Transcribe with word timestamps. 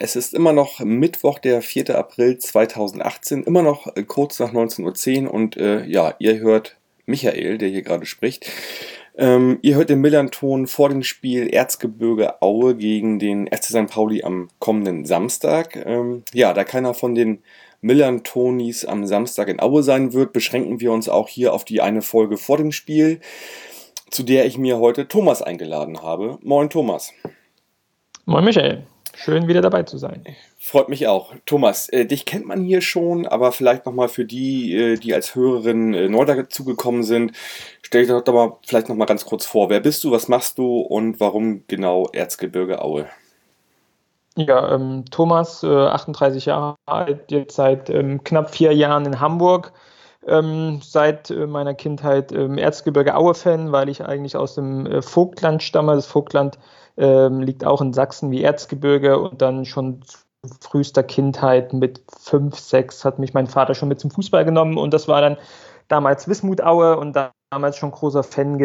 es 0.00 0.16
ist 0.16 0.34
immer 0.34 0.52
noch 0.52 0.80
Mittwoch, 0.80 1.38
der 1.38 1.62
4. 1.62 1.96
April 1.96 2.38
2018, 2.38 3.44
immer 3.44 3.62
noch 3.62 3.86
äh, 3.96 4.02
kurz 4.04 4.38
nach 4.38 4.52
19.10 4.52 5.24
Uhr 5.24 5.34
und 5.34 5.56
äh, 5.56 5.84
ja, 5.84 6.14
ihr 6.18 6.38
hört 6.38 6.76
Michael, 7.06 7.58
der 7.58 7.68
hier 7.68 7.82
gerade 7.82 8.06
spricht. 8.06 8.50
Ähm, 9.16 9.58
ihr 9.62 9.74
hört 9.74 9.90
den 9.90 10.00
Millanton 10.00 10.66
vor 10.68 10.90
dem 10.90 11.02
Spiel 11.02 11.52
Erzgebirge 11.52 12.40
Aue 12.40 12.76
gegen 12.76 13.18
den 13.18 13.48
FC 13.48 13.64
St. 13.64 13.86
Pauli 13.88 14.22
am 14.22 14.48
kommenden 14.60 15.04
Samstag. 15.04 15.74
Ähm, 15.84 16.22
ja, 16.32 16.52
da 16.52 16.62
keiner 16.62 16.94
von 16.94 17.14
den 17.16 17.42
Millantonis 17.80 18.84
am 18.84 19.06
Samstag 19.06 19.48
in 19.48 19.60
Aue 19.60 19.82
sein 19.82 20.12
wird, 20.12 20.32
beschränken 20.32 20.80
wir 20.80 20.92
uns 20.92 21.08
auch 21.08 21.28
hier 21.28 21.52
auf 21.52 21.64
die 21.64 21.80
eine 21.80 22.02
Folge 22.02 22.36
vor 22.36 22.58
dem 22.58 22.70
Spiel, 22.70 23.20
zu 24.10 24.22
der 24.22 24.46
ich 24.46 24.58
mir 24.58 24.78
heute 24.78 25.08
Thomas 25.08 25.42
eingeladen 25.42 26.02
habe. 26.02 26.38
Moin 26.42 26.70
Thomas. 26.70 27.12
Moin 28.24 28.44
Michael. 28.44 28.86
Schön 29.14 29.48
wieder 29.48 29.60
dabei 29.60 29.82
zu 29.82 29.98
sein. 29.98 30.24
Freut 30.58 30.88
mich 30.88 31.06
auch. 31.08 31.34
Thomas, 31.46 31.88
äh, 31.88 32.06
dich 32.06 32.24
kennt 32.24 32.46
man 32.46 32.62
hier 32.62 32.80
schon, 32.80 33.26
aber 33.26 33.52
vielleicht 33.52 33.86
nochmal 33.86 34.08
für 34.08 34.24
die, 34.24 34.74
äh, 34.74 34.96
die 34.96 35.14
als 35.14 35.34
Hörerin 35.34 35.94
äh, 35.94 36.08
neu 36.08 36.24
dazugekommen 36.24 37.02
sind, 37.02 37.32
stell 37.82 38.06
dich 38.06 38.24
doch 38.24 38.34
mal 38.34 38.56
vielleicht 38.66 38.88
nochmal 38.88 39.06
ganz 39.06 39.24
kurz 39.24 39.46
vor. 39.46 39.70
Wer 39.70 39.80
bist 39.80 40.04
du, 40.04 40.10
was 40.10 40.28
machst 40.28 40.58
du 40.58 40.80
und 40.80 41.20
warum 41.20 41.64
genau 41.68 42.08
Erzgebirge 42.12 42.82
Aue? 42.82 43.06
Ja, 44.36 44.72
ähm, 44.74 45.04
Thomas, 45.10 45.64
äh, 45.64 45.66
38 45.66 46.46
Jahre 46.46 46.76
alt, 46.86 47.30
jetzt 47.30 47.56
seit 47.56 47.90
ähm, 47.90 48.22
knapp 48.22 48.54
vier 48.54 48.72
Jahren 48.72 49.04
in 49.04 49.20
Hamburg. 49.20 49.72
Ähm, 50.26 50.80
seit 50.82 51.30
äh, 51.30 51.46
meiner 51.46 51.74
Kindheit 51.74 52.32
ähm, 52.32 52.58
Erzgebirge 52.58 53.16
Aue-Fan, 53.16 53.72
weil 53.72 53.88
ich 53.88 54.04
eigentlich 54.04 54.36
aus 54.36 54.54
dem 54.54 54.86
äh, 54.86 55.02
Vogtland 55.02 55.62
stamme. 55.62 55.94
Das 55.94 56.06
Vogtland 56.06 56.58
ähm, 56.98 57.40
liegt 57.40 57.64
auch 57.64 57.80
in 57.80 57.92
Sachsen 57.92 58.30
wie 58.30 58.42
Erzgebirge 58.42 59.18
und 59.18 59.40
dann 59.40 59.64
schon 59.64 60.02
frühester 60.60 61.02
Kindheit 61.02 61.72
mit 61.72 62.02
fünf, 62.20 62.58
sechs 62.58 63.04
hat 63.04 63.18
mich 63.18 63.34
mein 63.34 63.46
Vater 63.46 63.74
schon 63.74 63.88
mit 63.88 64.00
zum 64.00 64.10
Fußball 64.10 64.44
genommen 64.44 64.76
und 64.78 64.92
das 64.92 65.08
war 65.08 65.20
dann 65.20 65.36
damals 65.88 66.28
Wismut 66.28 66.60
Aue 66.62 66.98
und 66.98 67.16
damals 67.50 67.76
schon 67.76 67.90
großer 67.90 68.22
Fan 68.22 68.58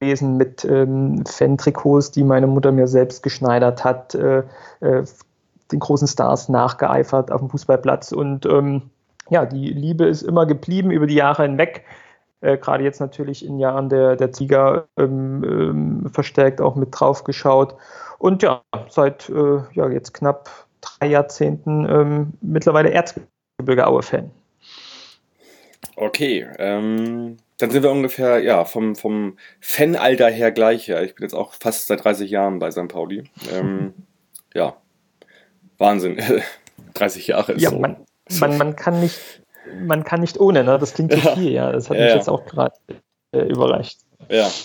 gewesen 0.00 0.36
mit 0.36 0.64
ähm, 0.64 1.24
Fan-Trikots, 1.26 2.10
die 2.10 2.24
meine 2.24 2.46
Mutter 2.46 2.72
mir 2.72 2.86
selbst 2.86 3.22
geschneidert 3.22 3.84
hat, 3.84 4.14
äh, 4.14 4.44
äh, 4.80 5.04
den 5.72 5.78
großen 5.78 6.08
Stars 6.08 6.48
nachgeeifert 6.48 7.30
auf 7.30 7.40
dem 7.40 7.50
Fußballplatz 7.50 8.12
und 8.12 8.46
ähm, 8.46 8.90
ja, 9.28 9.46
die 9.46 9.68
Liebe 9.68 10.06
ist 10.06 10.22
immer 10.22 10.46
geblieben 10.46 10.90
über 10.90 11.06
die 11.06 11.14
Jahre 11.14 11.44
hinweg 11.44 11.84
äh, 12.40 12.56
gerade 12.56 12.84
jetzt 12.84 13.00
natürlich 13.00 13.44
in 13.44 13.58
Jahren 13.58 13.88
der, 13.88 14.16
der 14.16 14.32
Sieger 14.34 14.86
ähm, 14.98 15.44
ähm, 15.44 16.10
verstärkt 16.12 16.60
auch 16.60 16.76
mit 16.76 16.88
drauf 16.92 17.24
geschaut. 17.24 17.76
Und 18.18 18.42
ja, 18.42 18.62
seit 18.88 19.28
äh, 19.28 19.60
ja, 19.72 19.88
jetzt 19.88 20.14
knapp 20.14 20.50
drei 20.80 21.08
Jahrzehnten 21.08 21.86
ähm, 21.88 22.32
mittlerweile 22.40 22.90
Erzgebirge 22.90 23.86
Aue-Fan. 23.86 24.30
Okay, 25.96 26.46
ähm, 26.58 27.36
dann 27.58 27.70
sind 27.70 27.82
wir 27.82 27.90
ungefähr 27.90 28.42
ja, 28.42 28.64
vom, 28.64 28.96
vom 28.96 29.36
Fanalter 29.60 30.30
her 30.30 30.50
gleich. 30.50 30.86
Ja. 30.86 31.02
Ich 31.02 31.14
bin 31.14 31.24
jetzt 31.24 31.34
auch 31.34 31.52
fast 31.54 31.88
seit 31.88 32.04
30 32.04 32.30
Jahren 32.30 32.58
bei 32.58 32.70
St. 32.70 32.88
Pauli. 32.88 33.24
Ähm, 33.52 33.92
ja, 34.54 34.76
Wahnsinn. 35.76 36.18
30 36.94 37.26
Jahre 37.26 37.52
ist 37.52 37.62
ja, 37.62 37.70
so. 37.70 37.78
Man, 37.78 37.96
man, 38.40 38.58
man 38.58 38.76
kann 38.76 39.00
nicht 39.00 39.39
man 39.82 40.04
kann 40.04 40.20
nicht 40.20 40.38
ohne, 40.38 40.64
ne? 40.64 40.78
Das 40.78 40.94
klingt 40.94 41.12
zu 41.12 41.18
ja. 41.18 41.34
viel, 41.36 41.52
ja. 41.52 41.72
Das 41.72 41.90
hat 41.90 41.96
ja, 41.96 42.04
mich 42.04 42.14
jetzt 42.14 42.28
auch 42.28 42.44
gerade 42.46 42.74
äh, 43.32 43.42
überreicht. 43.42 44.00
Ja. 44.28 44.50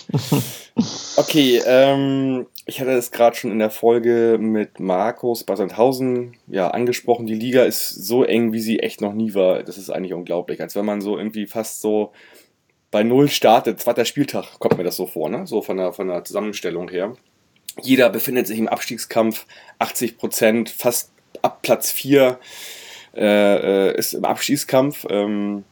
Okay, 1.16 1.62
ähm, 1.66 2.46
ich 2.66 2.82
hatte 2.82 2.90
es 2.90 3.10
gerade 3.10 3.34
schon 3.34 3.50
in 3.50 3.58
der 3.58 3.70
Folge 3.70 4.36
mit 4.38 4.78
Markus 4.78 5.42
bei 5.42 5.56
Sandhausen 5.56 6.36
ja, 6.48 6.68
angesprochen. 6.68 7.26
Die 7.26 7.34
Liga 7.34 7.62
ist 7.62 7.88
so 7.88 8.24
eng, 8.24 8.52
wie 8.52 8.60
sie 8.60 8.80
echt 8.80 9.00
noch 9.00 9.14
nie 9.14 9.32
war. 9.32 9.62
Das 9.62 9.78
ist 9.78 9.88
eigentlich 9.88 10.12
unglaublich. 10.12 10.60
Als 10.60 10.76
wenn 10.76 10.84
man 10.84 11.00
so 11.00 11.16
irgendwie 11.16 11.46
fast 11.46 11.80
so 11.80 12.12
bei 12.90 13.02
Null 13.02 13.28
startet. 13.28 13.80
Zweiter 13.80 14.04
Spieltag 14.04 14.58
kommt 14.58 14.76
mir 14.76 14.84
das 14.84 14.96
so 14.96 15.06
vor, 15.06 15.30
ne? 15.30 15.46
So 15.46 15.62
von 15.62 15.78
der, 15.78 15.94
von 15.94 16.08
der 16.08 16.24
Zusammenstellung 16.24 16.88
her. 16.90 17.16
Jeder 17.80 18.10
befindet 18.10 18.46
sich 18.46 18.58
im 18.58 18.68
Abstiegskampf, 18.68 19.46
80 19.78 20.18
Prozent, 20.18 20.68
fast 20.70 21.10
ab 21.42 21.62
Platz 21.62 21.90
4 21.90 22.38
äh, 23.16 23.88
äh, 23.88 23.98
ist 23.98 24.12
im 24.12 24.24
Abschießkampf. 24.24 25.06
Ähm, 25.10 25.64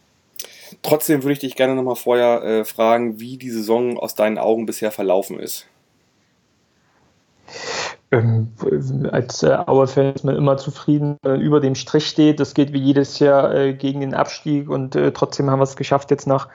trotzdem 0.83 1.23
würde 1.23 1.35
ich 1.35 1.39
dich 1.41 1.57
gerne 1.57 1.75
nochmal 1.75 1.97
vorher 1.97 2.43
äh, 2.43 2.65
fragen, 2.65 3.21
wie 3.21 3.37
die 3.37 3.51
Saison 3.51 3.99
aus 3.99 4.15
deinen 4.15 4.39
Augen 4.39 4.67
bisher 4.67 4.91
verlaufen 4.91 5.39
ist. 5.39 5.67
Ähm, 8.11 8.49
als 9.11 9.43
äh, 9.43 9.57
Auer-Fan 9.67 10.15
ist 10.15 10.25
man 10.25 10.37
immer 10.37 10.57
zufrieden, 10.57 11.17
äh, 11.27 11.35
über 11.35 11.61
dem 11.61 11.75
Strich 11.75 12.07
steht. 12.07 12.39
Das 12.39 12.55
geht 12.55 12.73
wie 12.73 12.79
jedes 12.79 13.19
Jahr 13.19 13.53
äh, 13.55 13.75
gegen 13.75 14.01
den 14.01 14.15
Abstieg 14.15 14.69
und 14.69 14.95
äh, 14.95 15.13
trotzdem 15.13 15.51
haben 15.51 15.59
wir 15.59 15.65
es 15.65 15.77
geschafft, 15.77 16.11
jetzt 16.11 16.27
nach 16.27 16.49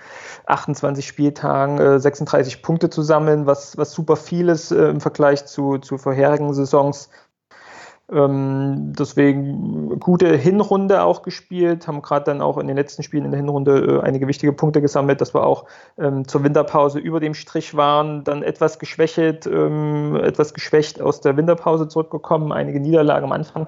28 0.45 1.05
Spieltagen 1.05 1.99
36 1.99 2.55
äh, 2.55 2.57
Punkte 2.61 2.89
zu 2.89 3.01
sammeln, 3.01 3.45
was, 3.45 3.77
was 3.77 3.91
super 3.91 4.15
viel 4.15 4.49
ist 4.49 4.71
im 4.71 5.01
Vergleich 5.01 5.45
zu, 5.45 5.77
zu 5.79 5.97
vorherigen 5.97 6.53
Saisons. 6.53 7.09
Ähm, 8.11 8.93
deswegen 8.97 9.99
gute 9.99 10.35
Hinrunde 10.35 11.03
auch 11.03 11.21
gespielt, 11.21 11.87
haben 11.87 12.01
gerade 12.01 12.25
dann 12.25 12.41
auch 12.41 12.57
in 12.57 12.67
den 12.67 12.75
letzten 12.75 13.03
Spielen 13.03 13.25
in 13.25 13.31
der 13.31 13.39
Hinrunde 13.39 13.99
äh, 14.01 14.01
einige 14.01 14.27
wichtige 14.27 14.51
Punkte 14.51 14.81
gesammelt, 14.81 15.21
dass 15.21 15.35
wir 15.35 15.45
auch 15.45 15.65
ähm, 15.97 16.27
zur 16.27 16.43
Winterpause 16.43 16.99
über 16.99 17.19
dem 17.19 17.35
Strich 17.35 17.75
waren, 17.75 18.23
dann 18.23 18.41
etwas 18.41 18.79
geschwächt, 18.79 19.45
ähm, 19.45 20.15
etwas 20.15 20.53
geschwächt 20.53 21.01
aus 21.01 21.21
der 21.21 21.37
Winterpause 21.37 21.87
zurückgekommen, 21.87 22.51
einige 22.51 22.79
Niederlagen 22.79 23.25
am 23.25 23.31
Anfang 23.31 23.67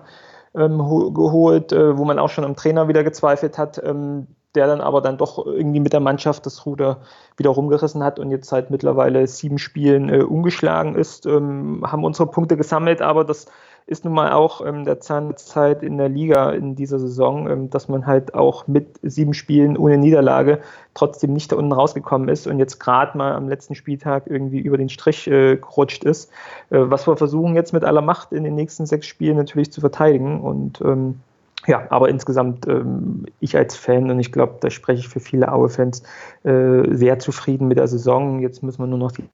ähm, 0.56 0.78
geholt, 1.13 1.72
äh, 1.72 1.97
wo 1.97 2.06
man 2.06 2.18
auch 2.18 2.30
schon 2.30 2.44
am 2.44 2.56
Trainer 2.56 2.88
wieder 2.88 3.03
gezweifelt 3.03 3.57
hat, 3.57 3.81
ähm, 3.84 4.28
der 4.56 4.68
dann 4.68 4.81
aber 4.81 5.01
dann 5.01 5.18
doch 5.18 5.46
irgendwie 5.46 5.80
mit 5.80 5.94
der 5.94 6.00
Mannschaft 6.00 6.46
das 6.46 6.66
Ruder 6.66 7.01
wieder 7.38 7.51
rumgerissen 7.51 8.03
hat 8.03 8.19
und 8.19 8.31
jetzt 8.31 8.50
seit 8.50 8.69
mittlerweile 8.69 9.25
sieben 9.28 9.57
Spielen 9.57 10.09
äh, 10.09 10.24
ungeschlagen 10.24 10.96
ist, 10.96 11.25
ähm, 11.25 11.84
haben 11.85 12.03
unsere 12.03 12.30
Punkte 12.30 12.57
gesammelt, 12.57 13.01
aber 13.01 13.24
das 13.24 13.46
ist 13.86 14.06
nun 14.06 14.14
mal 14.14 14.31
auch 14.31 14.66
ähm, 14.66 14.86
der 14.86 15.00
Zahnzeit 15.00 15.84
in 15.84 15.97
der 15.97 16.09
Liga 16.09 16.52
in 16.52 16.75
dieser 16.75 17.00
Saison, 17.00 17.50
ähm, 17.50 17.69
dass 17.69 17.88
man 17.90 18.06
halt 18.06 18.34
auch 18.34 18.68
mit 18.68 19.00
sieben 19.02 19.34
Spielen 19.34 19.78
ohne 19.78 19.97
Niederlage 19.97 20.62
trotzdem 20.94 21.34
nicht 21.34 21.52
da 21.52 21.56
unten 21.56 21.72
rausgekommen 21.72 22.30
ist 22.30 22.47
und 22.47 22.59
jetzt 22.59 22.80
gerade 22.80 23.18
mal 23.18 23.34
am 23.34 23.50
letzten 23.50 23.75
Spieltag 23.75 24.28
irgendwie 24.28 24.59
über 24.59 24.78
den 24.78 24.90
Strich 24.90 25.28
äh, 25.28 25.58
gerutscht 25.58 26.03
ist. 26.03 26.31
Äh, 26.69 26.80
was 26.81 27.08
wir 27.08 27.18
versuchen 27.18 27.56
jetzt 27.56 27.74
mit 27.74 27.84
aller 27.84 28.02
Macht 28.02 28.31
in 28.31 28.44
den 28.44 28.56
nächsten 28.56 28.86
sechs 28.86 29.08
Spielen 29.08 29.38
natürlich 29.38 29.72
zu 29.72 29.81
verteidigen 29.81 30.42
und 30.42 30.81
ähm, 30.81 31.19
ja, 31.68 31.86
aber 31.90 32.09
insgesamt 32.09 32.68
ähm, 32.68 33.25
ich 33.40 33.56
als 33.56 33.75
Fan 33.75 34.09
und 34.09 34.19
ich 34.19 34.31
glaube, 34.31 34.58
da 34.62 34.69
spreche 34.69 35.02
ich 35.02 35.09
für 35.09 35.19
viele 35.19 35.52
Aue-Fans 35.52 36.03
äh, 36.44 36.96
sehr 36.96 37.19
zufrieden 37.19 37.68
mit 37.68 37.78
der 37.78 37.88
Saison. 37.88 38.40
Jetzt 38.40 38.63
müssen 38.63 38.81
wir 38.81 38.88
nur 38.88 38.98
noch 38.98 39.12
die 39.12 39.25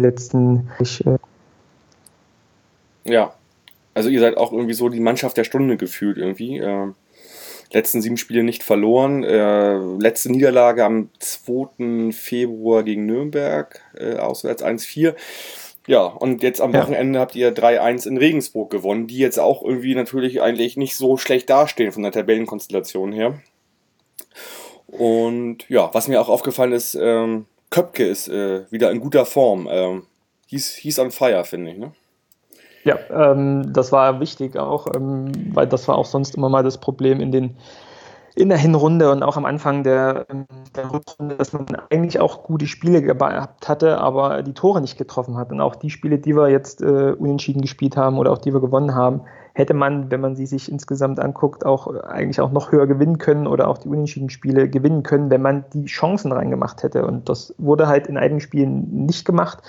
letzten. 0.00 0.70
Ich, 0.80 1.04
äh 1.06 1.18
ja, 3.04 3.34
also 3.94 4.08
ihr 4.08 4.20
seid 4.20 4.36
auch 4.36 4.52
irgendwie 4.52 4.74
so 4.74 4.88
die 4.88 5.00
Mannschaft 5.00 5.36
der 5.36 5.44
Stunde 5.44 5.76
gefühlt 5.76 6.16
irgendwie. 6.16 6.58
Äh, 6.58 6.88
letzten 7.72 8.02
sieben 8.02 8.16
Spiele 8.16 8.42
nicht 8.42 8.62
verloren. 8.62 9.24
Äh, 9.24 9.76
letzte 9.98 10.30
Niederlage 10.30 10.84
am 10.84 11.10
2. 11.18 12.12
Februar 12.12 12.82
gegen 12.82 13.06
Nürnberg, 13.06 13.80
äh, 13.96 14.16
auswärts 14.16 14.62
1-4. 14.62 15.14
Ja, 15.86 16.04
und 16.04 16.42
jetzt 16.42 16.60
am 16.60 16.72
ja. 16.72 16.82
Wochenende 16.82 17.18
habt 17.18 17.34
ihr 17.34 17.54
3-1 17.54 18.06
in 18.06 18.16
Regensburg 18.16 18.70
gewonnen, 18.70 19.06
die 19.06 19.18
jetzt 19.18 19.40
auch 19.40 19.62
irgendwie 19.62 19.94
natürlich 19.94 20.42
eigentlich 20.42 20.76
nicht 20.76 20.96
so 20.96 21.16
schlecht 21.16 21.48
dastehen 21.50 21.92
von 21.92 22.02
der 22.02 22.12
Tabellenkonstellation 22.12 23.12
her. 23.12 23.40
Und 24.86 25.68
ja, 25.68 25.90
was 25.92 26.08
mir 26.08 26.20
auch 26.20 26.28
aufgefallen 26.28 26.72
ist, 26.72 26.96
ähm, 27.00 27.46
Köpke 27.70 28.06
ist 28.06 28.28
äh, 28.28 28.70
wieder 28.70 28.90
in 28.90 29.00
guter 29.00 29.24
Form. 29.24 29.68
Ähm, 29.70 30.02
hieß, 30.46 30.74
hieß 30.76 30.98
on 30.98 31.10
fire, 31.10 31.44
finde 31.44 31.70
ich, 31.70 31.78
ne? 31.78 31.92
Ja, 32.82 32.98
ähm, 33.10 33.72
das 33.72 33.92
war 33.92 34.20
wichtig 34.20 34.56
auch, 34.56 34.86
ähm, 34.94 35.30
weil 35.54 35.66
das 35.66 35.86
war 35.86 35.96
auch 35.96 36.06
sonst 36.06 36.34
immer 36.34 36.48
mal 36.48 36.62
das 36.62 36.78
Problem 36.78 37.20
in 37.20 37.30
den 37.30 37.56
in 38.36 38.48
der 38.48 38.58
Hinrunde 38.58 39.10
und 39.10 39.22
auch 39.22 39.36
am 39.36 39.44
Anfang 39.44 39.82
der, 39.82 40.26
ähm, 40.30 40.46
der 40.74 40.92
Rückrunde, 40.92 41.36
dass 41.36 41.52
man 41.52 41.66
eigentlich 41.90 42.20
auch 42.20 42.44
gute 42.44 42.66
Spiele 42.66 43.02
gehabt 43.02 43.68
hatte, 43.68 43.98
aber 43.98 44.42
die 44.42 44.54
Tore 44.54 44.80
nicht 44.80 44.96
getroffen 44.96 45.36
hat. 45.36 45.50
Und 45.50 45.60
auch 45.60 45.74
die 45.74 45.90
Spiele, 45.90 46.18
die 46.18 46.34
wir 46.34 46.48
jetzt 46.48 46.80
äh, 46.80 47.12
unentschieden 47.18 47.60
gespielt 47.60 47.96
haben 47.96 48.18
oder 48.18 48.30
auch 48.32 48.38
die 48.38 48.52
wir 48.52 48.60
gewonnen 48.60 48.94
haben, 48.94 49.22
hätte 49.54 49.74
man, 49.74 50.10
wenn 50.10 50.20
man 50.20 50.36
sie 50.36 50.46
sich 50.46 50.70
insgesamt 50.70 51.20
anguckt, 51.20 51.66
auch 51.66 51.86
eigentlich 52.04 52.40
auch 52.40 52.52
noch 52.52 52.72
höher 52.72 52.86
gewinnen 52.86 53.18
können 53.18 53.46
oder 53.46 53.68
auch 53.68 53.78
die 53.78 53.88
unentschieden 53.88 54.30
Spiele 54.30 54.68
gewinnen 54.68 55.02
können, 55.02 55.30
wenn 55.30 55.42
man 55.42 55.64
die 55.72 55.86
Chancen 55.86 56.32
reingemacht 56.32 56.82
hätte. 56.82 57.06
Und 57.06 57.28
das 57.28 57.54
wurde 57.58 57.88
halt 57.88 58.06
in 58.06 58.16
einigen 58.16 58.40
Spielen 58.40 59.06
nicht 59.06 59.24
gemacht. 59.24 59.62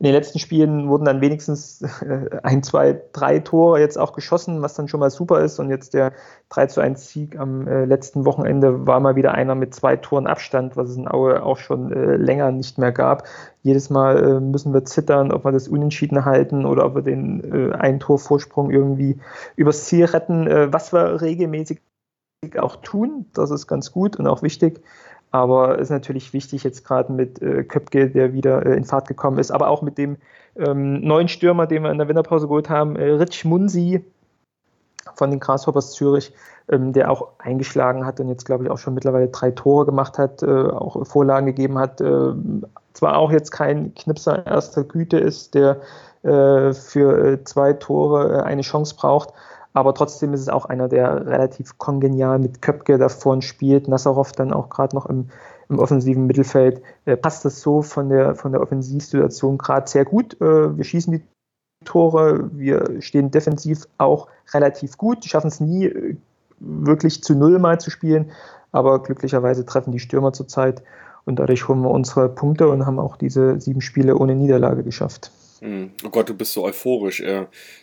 In 0.00 0.04
den 0.04 0.12
letzten 0.12 0.38
Spielen 0.38 0.88
wurden 0.88 1.04
dann 1.04 1.20
wenigstens 1.20 1.82
äh, 2.02 2.38
ein, 2.44 2.62
zwei, 2.62 3.00
drei 3.12 3.40
Tore 3.40 3.80
jetzt 3.80 3.98
auch 3.98 4.12
geschossen, 4.12 4.62
was 4.62 4.74
dann 4.74 4.86
schon 4.86 5.00
mal 5.00 5.10
super 5.10 5.40
ist. 5.40 5.58
Und 5.58 5.70
jetzt 5.70 5.92
der 5.92 6.12
3 6.50 6.66
zu 6.66 6.80
1 6.80 7.08
Sieg 7.08 7.38
am 7.38 7.66
äh, 7.66 7.84
letzten 7.84 8.24
Wochenende 8.24 8.86
war 8.86 9.00
mal 9.00 9.16
wieder 9.16 9.32
einer 9.32 9.56
mit 9.56 9.74
zwei 9.74 9.96
Toren 9.96 10.28
Abstand, 10.28 10.76
was 10.76 10.90
es 10.90 10.96
in 10.96 11.08
Aue 11.08 11.42
auch 11.42 11.58
schon 11.58 11.92
äh, 11.92 12.16
länger 12.16 12.52
nicht 12.52 12.78
mehr 12.78 12.92
gab. 12.92 13.24
Jedes 13.62 13.90
Mal 13.90 14.22
äh, 14.22 14.40
müssen 14.40 14.72
wir 14.72 14.84
zittern, 14.84 15.32
ob 15.32 15.44
wir 15.44 15.50
das 15.50 15.66
Unentschieden 15.66 16.24
halten 16.24 16.64
oder 16.64 16.86
ob 16.86 16.94
wir 16.94 17.02
den 17.02 17.72
äh, 17.72 17.74
ein 17.74 17.98
Tor 17.98 18.20
Vorsprung 18.20 18.70
irgendwie 18.70 19.18
übers 19.56 19.86
Ziel 19.86 20.04
retten, 20.04 20.46
äh, 20.46 20.72
was 20.72 20.92
wir 20.92 21.20
regelmäßig 21.20 21.80
auch 22.56 22.76
tun. 22.76 23.26
Das 23.34 23.50
ist 23.50 23.66
ganz 23.66 23.90
gut 23.90 24.16
und 24.16 24.28
auch 24.28 24.42
wichtig. 24.42 24.80
Aber 25.30 25.78
ist 25.78 25.90
natürlich 25.90 26.32
wichtig, 26.32 26.64
jetzt 26.64 26.84
gerade 26.86 27.12
mit 27.12 27.42
äh, 27.42 27.64
Köpke, 27.64 28.08
der 28.08 28.32
wieder 28.32 28.64
äh, 28.64 28.76
in 28.76 28.84
Fahrt 28.84 29.08
gekommen 29.08 29.38
ist, 29.38 29.50
aber 29.50 29.68
auch 29.68 29.82
mit 29.82 29.98
dem 29.98 30.16
ähm, 30.56 31.00
neuen 31.00 31.28
Stürmer, 31.28 31.66
den 31.66 31.82
wir 31.82 31.90
in 31.90 31.98
der 31.98 32.08
Winterpause 32.08 32.48
geholt 32.48 32.70
haben, 32.70 32.96
äh, 32.96 33.10
Rich 33.10 33.44
Munsi 33.44 34.04
von 35.14 35.30
den 35.30 35.40
Grasshoppers 35.40 35.92
Zürich, 35.92 36.32
ähm, 36.68 36.92
der 36.92 37.10
auch 37.10 37.28
eingeschlagen 37.38 38.06
hat 38.06 38.20
und 38.20 38.28
jetzt, 38.28 38.44
glaube 38.44 38.64
ich, 38.64 38.70
auch 38.70 38.78
schon 38.78 38.94
mittlerweile 38.94 39.28
drei 39.28 39.50
Tore 39.50 39.86
gemacht 39.86 40.18
hat, 40.18 40.42
äh, 40.42 40.46
auch 40.46 41.06
Vorlagen 41.06 41.46
gegeben 41.46 41.78
hat. 41.78 42.00
Äh, 42.00 42.32
zwar 42.92 43.16
auch 43.16 43.30
jetzt 43.30 43.50
kein 43.50 43.94
Knipser 43.94 44.46
erster 44.46 44.84
Güte 44.84 45.18
ist, 45.18 45.54
der 45.54 45.80
äh, 46.22 46.72
für 46.72 47.44
zwei 47.44 47.72
Tore 47.74 48.44
eine 48.44 48.62
Chance 48.62 48.96
braucht, 48.96 49.32
aber 49.78 49.94
trotzdem 49.94 50.34
ist 50.34 50.40
es 50.40 50.48
auch 50.48 50.64
einer, 50.64 50.88
der 50.88 51.24
relativ 51.24 51.78
kongenial 51.78 52.40
mit 52.40 52.60
Köpke 52.62 52.98
da 52.98 53.08
vorne 53.08 53.42
spielt. 53.42 53.86
Nassarow 53.86 54.32
dann 54.32 54.52
auch 54.52 54.70
gerade 54.70 54.96
noch 54.96 55.06
im, 55.06 55.30
im, 55.68 55.78
offensiven 55.78 56.26
Mittelfeld. 56.26 56.82
Äh, 57.04 57.16
passt 57.16 57.44
das 57.44 57.60
so 57.60 57.82
von 57.82 58.08
der, 58.08 58.34
von 58.34 58.50
der 58.50 58.60
Offensivsituation 58.60 59.56
gerade 59.56 59.88
sehr 59.88 60.04
gut. 60.04 60.34
Äh, 60.40 60.76
wir 60.76 60.82
schießen 60.82 61.12
die 61.12 61.22
Tore, 61.84 62.50
wir 62.52 63.00
stehen 63.00 63.30
defensiv 63.30 63.86
auch 63.98 64.26
relativ 64.52 64.98
gut, 64.98 65.24
schaffen 65.24 65.46
es 65.46 65.60
nie 65.60 65.84
äh, 65.86 66.16
wirklich 66.58 67.22
zu 67.22 67.36
Null 67.36 67.60
mal 67.60 67.78
zu 67.78 67.90
spielen, 67.90 68.32
aber 68.72 69.00
glücklicherweise 69.00 69.64
treffen 69.64 69.92
die 69.92 70.00
Stürmer 70.00 70.32
zurzeit 70.32 70.82
und 71.24 71.38
dadurch 71.38 71.68
holen 71.68 71.82
wir 71.82 71.90
unsere 71.90 72.28
Punkte 72.28 72.68
und 72.68 72.84
haben 72.84 72.98
auch 72.98 73.16
diese 73.16 73.60
sieben 73.60 73.80
Spiele 73.80 74.16
ohne 74.16 74.34
Niederlage 74.34 74.82
geschafft. 74.82 75.30
Hm. 75.60 75.92
Oh 76.04 76.10
Gott, 76.10 76.28
du 76.28 76.34
bist 76.34 76.52
so 76.52 76.64
euphorisch. 76.64 77.22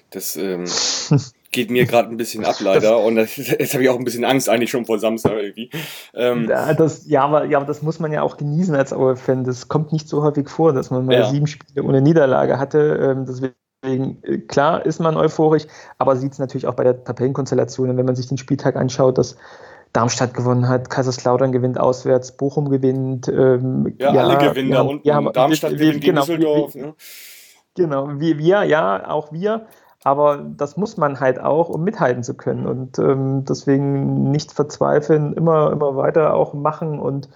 Das 0.10 0.36
ähm, 0.36 0.66
geht 1.56 1.72
mir 1.72 1.86
gerade 1.86 2.10
ein 2.10 2.18
bisschen 2.18 2.46
ab 2.46 2.58
leider 2.60 3.00
und 3.00 3.16
das, 3.16 3.38
jetzt 3.38 3.74
habe 3.74 3.84
ich 3.84 3.90
auch 3.90 3.98
ein 3.98 4.04
bisschen 4.04 4.26
Angst 4.26 4.50
eigentlich 4.50 4.70
schon 4.70 4.86
vor 4.86 5.00
Samstag 5.00 5.32
irgendwie. 5.32 5.72
Ähm, 6.14 6.48
ja, 6.50 6.74
das, 6.74 7.08
ja, 7.08 7.24
aber, 7.24 7.46
ja, 7.46 7.58
aber 7.58 7.66
das 7.66 7.82
muss 7.82 8.00
man 8.00 8.12
ja 8.12 8.22
auch 8.22 8.38
genießen 8.38 8.76
als 8.76 8.94
Aue-Fan. 8.94 9.46
Das 9.46 9.68
kommt 9.68 9.94
nicht 9.94 10.08
so 10.08 10.22
häufig 10.22 10.50
vor, 10.50 10.74
dass 10.74 10.92
man 10.92 11.06
mal 11.06 11.16
ja. 11.16 11.30
sieben 11.30 11.48
Spiele 11.48 11.84
ohne 11.84 12.02
Niederlage 12.02 12.60
hatte. 12.60 13.00
Ähm, 13.02 13.26
deswegen, 13.26 14.22
äh, 14.24 14.40
klar 14.40 14.86
ist 14.86 15.00
man 15.00 15.16
euphorisch, 15.16 15.64
aber 15.98 16.18
sieht 16.18 16.34
es 16.34 16.40
natürlich 16.40 16.68
auch 16.68 16.76
bei 16.76 16.84
der 16.84 17.04
Tabellenkonstellation. 17.04 17.90
Und 17.90 17.98
wenn 17.98 18.06
man 18.06 18.16
sich 18.16 18.28
den 18.28 18.38
Spieltag 18.38 18.76
anschaut, 18.76 19.18
dass 19.18 19.38
Darmstadt 19.94 20.34
gewonnen 20.34 20.68
hat, 20.68 20.90
Kaiserslautern 20.90 21.54
gewinnt 21.54 21.80
auswärts, 21.80 22.36
Bochum 22.36 22.70
gewinnt. 22.70 23.30
Ähm, 23.30 23.96
ja, 23.98 24.14
ja, 24.14 24.24
alle 24.24 24.50
gewinnen 24.50 24.72
da 24.72 24.82
unten. 24.82 25.34
Darmstadt 25.34 25.72
gewinnt 25.72 26.04
genau, 26.04 26.22
Düsseldorf. 26.22 26.76
Ne? 26.76 26.96
Genau, 27.76 28.10
wir, 28.20 28.38
wir, 28.38 28.64
ja, 28.64 29.10
auch 29.10 29.32
wir. 29.32 29.68
Aber 30.06 30.38
das 30.38 30.78
muss 30.78 30.98
man 30.98 31.20
halt 31.20 31.40
auch, 31.40 31.68
um 31.68 31.84
mithalten 31.84 32.22
zu 32.22 32.36
können. 32.36 32.68
Und 32.68 33.00
ähm, 33.00 33.44
deswegen 33.44 34.30
nicht 34.30 34.52
verzweifeln, 34.54 35.34
immer, 35.34 35.72
immer 35.72 35.96
weiter 35.96 36.36
auch 36.36 36.54
machen 36.54 37.00
und 37.00 37.28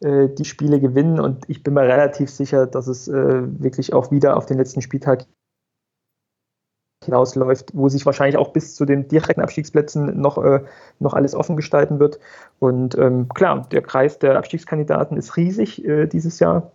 äh, 0.00 0.28
die 0.30 0.46
Spiele 0.46 0.80
gewinnen. 0.80 1.20
Und 1.20 1.44
ich 1.50 1.62
bin 1.62 1.74
mir 1.74 1.82
relativ 1.82 2.30
sicher, 2.30 2.66
dass 2.66 2.86
es 2.86 3.08
äh, 3.08 3.42
wirklich 3.60 3.92
auch 3.92 4.10
wieder 4.10 4.38
auf 4.38 4.46
den 4.46 4.56
letzten 4.56 4.80
Spieltag 4.80 5.26
hinausläuft, 7.04 7.72
wo 7.74 7.90
sich 7.90 8.06
wahrscheinlich 8.06 8.38
auch 8.38 8.54
bis 8.54 8.74
zu 8.74 8.86
den 8.86 9.08
direkten 9.08 9.42
Abstiegsplätzen 9.42 10.18
noch, 10.18 10.38
äh, 10.38 10.64
noch 11.00 11.12
alles 11.12 11.34
offen 11.34 11.56
gestalten 11.56 12.00
wird. 12.00 12.18
Und 12.58 12.96
ähm, 12.96 13.28
klar, 13.28 13.68
der 13.70 13.82
Kreis 13.82 14.18
der 14.18 14.38
Abstiegskandidaten 14.38 15.18
ist 15.18 15.36
riesig 15.36 15.84
äh, 15.84 16.06
dieses 16.06 16.40
Jahr. 16.40 16.72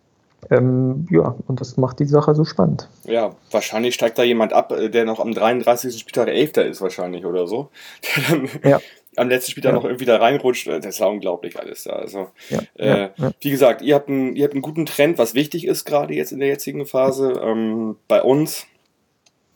Ähm, 0.52 1.08
ja, 1.10 1.36
und 1.48 1.62
das 1.62 1.78
macht 1.78 2.00
die 2.00 2.06
Sache 2.06 2.36
so 2.36 2.46
spannend. 2.46 2.90
Ja, 3.06 3.36
wahrscheinlich 3.52 3.96
steigt 3.96 4.18
da 4.18 4.24
jemand 4.24 4.54
ab, 4.54 4.72
äh, 4.72 4.90
der 4.90 5.06
noch 5.06 5.20
am 5.20 5.34
33. 5.34 6.00
Spieltag 6.00 6.28
Elfter 6.28 6.66
ist, 6.66 6.82
wahrscheinlich 6.82 7.26
oder 7.26 7.48
so. 7.48 7.70
Der 8.16 8.24
dann 8.30 8.50
ja. 8.64 8.82
am 9.16 9.30
letzten 9.30 9.52
Spieltag 9.52 9.72
ja. 9.72 9.76
noch 9.76 9.86
irgendwie 9.86 10.06
da 10.06 10.18
reinrutscht. 10.18 10.68
Das 10.68 10.86
ist 10.86 11.00
ja 11.00 11.08
unglaublich 11.08 11.60
alles. 11.60 11.88
Also, 11.88 12.30
ja. 12.50 12.62
Äh, 12.76 13.10
wie 13.42 13.52
gesagt, 13.52 13.82
ihr 13.82 13.96
habt, 13.96 14.10
einen, 14.10 14.36
ihr 14.36 14.44
habt 14.44 14.54
einen 14.54 14.62
guten 14.62 14.86
Trend, 14.86 15.18
was 15.18 15.34
wichtig 15.34 15.68
ist, 15.68 15.86
gerade 15.86 16.14
jetzt 16.14 16.32
in 16.32 16.40
der 16.40 16.48
jetzigen 16.48 16.86
Phase. 16.86 17.42
Ähm, 17.44 17.98
bei 18.08 18.22
uns 18.22 18.68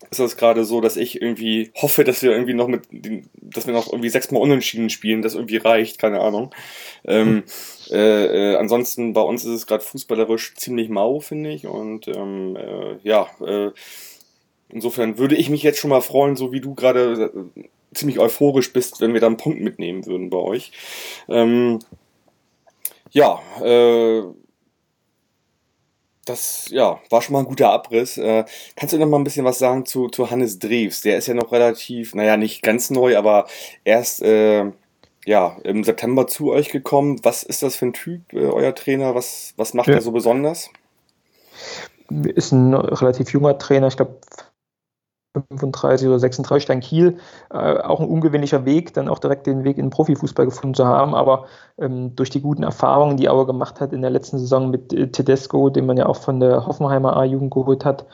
ist 0.09 0.19
das 0.19 0.37
gerade 0.37 0.63
so, 0.63 0.81
dass 0.81 0.97
ich 0.97 1.21
irgendwie 1.21 1.71
hoffe, 1.75 2.03
dass 2.03 2.21
wir 2.21 2.31
irgendwie 2.31 2.53
noch 2.53 2.67
mit, 2.67 2.83
den, 2.91 3.29
dass 3.33 3.67
wir 3.67 3.73
noch 3.73 3.91
irgendwie 3.91 4.09
sechsmal 4.09 4.41
unentschieden 4.41 4.89
spielen, 4.89 5.21
das 5.21 5.35
irgendwie 5.35 5.57
reicht, 5.57 5.99
keine 5.99 6.21
Ahnung. 6.21 6.53
Ähm, 7.05 7.43
äh, 7.91 8.53
äh, 8.53 8.55
ansonsten 8.55 9.13
bei 9.13 9.21
uns 9.21 9.43
ist 9.45 9.51
es 9.51 9.67
gerade 9.67 9.83
fußballerisch 9.83 10.55
ziemlich 10.55 10.89
mau, 10.89 11.19
finde 11.19 11.51
ich. 11.51 11.67
Und 11.67 12.07
ähm, 12.07 12.55
äh, 12.55 12.97
ja, 13.03 13.27
äh, 13.45 13.71
insofern 14.69 15.17
würde 15.17 15.35
ich 15.35 15.49
mich 15.49 15.63
jetzt 15.63 15.79
schon 15.79 15.89
mal 15.89 16.01
freuen, 16.01 16.35
so 16.35 16.51
wie 16.51 16.61
du 16.61 16.75
gerade 16.75 17.31
äh, 17.55 17.63
ziemlich 17.93 18.19
euphorisch 18.19 18.71
bist, 18.73 19.01
wenn 19.01 19.13
wir 19.13 19.21
da 19.21 19.27
einen 19.27 19.37
Punkt 19.37 19.61
mitnehmen 19.61 20.05
würden 20.05 20.29
bei 20.29 20.37
euch. 20.37 20.71
Ähm, 21.27 21.79
ja, 23.11 23.39
äh, 23.63 24.23
das 26.29 26.67
ja, 26.69 26.99
war 27.09 27.21
schon 27.21 27.33
mal 27.33 27.39
ein 27.39 27.45
guter 27.45 27.71
Abriss. 27.71 28.17
Äh, 28.17 28.45
kannst 28.75 28.93
du 28.93 28.97
noch 28.97 29.07
mal 29.07 29.17
ein 29.17 29.23
bisschen 29.23 29.45
was 29.45 29.59
sagen 29.59 29.85
zu, 29.85 30.09
zu 30.09 30.29
Hannes 30.29 30.59
Drews? 30.59 31.01
Der 31.01 31.17
ist 31.17 31.27
ja 31.27 31.33
noch 31.33 31.51
relativ, 31.51 32.15
naja, 32.15 32.37
nicht 32.37 32.61
ganz 32.61 32.89
neu, 32.89 33.17
aber 33.17 33.47
erst 33.83 34.21
äh, 34.21 34.71
ja, 35.25 35.57
im 35.63 35.83
September 35.83 36.27
zu 36.27 36.51
euch 36.51 36.69
gekommen. 36.69 37.19
Was 37.23 37.43
ist 37.43 37.61
das 37.63 37.75
für 37.75 37.87
ein 37.87 37.93
Typ, 37.93 38.33
äh, 38.33 38.45
euer 38.45 38.73
Trainer? 38.73 39.15
Was, 39.15 39.53
was 39.57 39.73
macht 39.73 39.87
ja. 39.87 39.95
er 39.95 40.01
so 40.01 40.11
besonders? 40.11 40.69
Ist 42.09 42.53
ein 42.53 42.73
relativ 42.73 43.31
junger 43.31 43.57
Trainer, 43.57 43.87
ich 43.87 43.97
glaube 43.97 44.15
35 45.43 46.07
oder 46.07 46.19
36 46.19 46.63
Stein 46.63 46.79
Kiel, 46.79 47.17
äh, 47.51 47.77
auch 47.79 47.99
ein 47.99 48.07
ungewöhnlicher 48.07 48.65
Weg, 48.65 48.93
dann 48.93 49.07
auch 49.07 49.19
direkt 49.19 49.47
den 49.47 49.63
Weg 49.63 49.77
in 49.77 49.85
den 49.85 49.89
Profifußball 49.91 50.45
gefunden 50.45 50.73
zu 50.73 50.85
haben. 50.85 51.15
Aber 51.15 51.45
ähm, 51.77 52.15
durch 52.15 52.29
die 52.29 52.41
guten 52.41 52.63
Erfahrungen, 52.63 53.17
die 53.17 53.29
Auer 53.29 53.45
gemacht 53.45 53.81
hat 53.81 53.93
in 53.93 54.01
der 54.01 54.11
letzten 54.11 54.39
Saison 54.39 54.69
mit 54.69 54.93
äh, 54.93 55.07
Tedesco, 55.07 55.69
den 55.69 55.85
man 55.85 55.97
ja 55.97 56.05
auch 56.05 56.17
von 56.17 56.39
der 56.39 56.65
Hoffenheimer 56.65 57.15
A-Jugend 57.17 57.51
geholt 57.51 57.85
hat, 57.85 58.05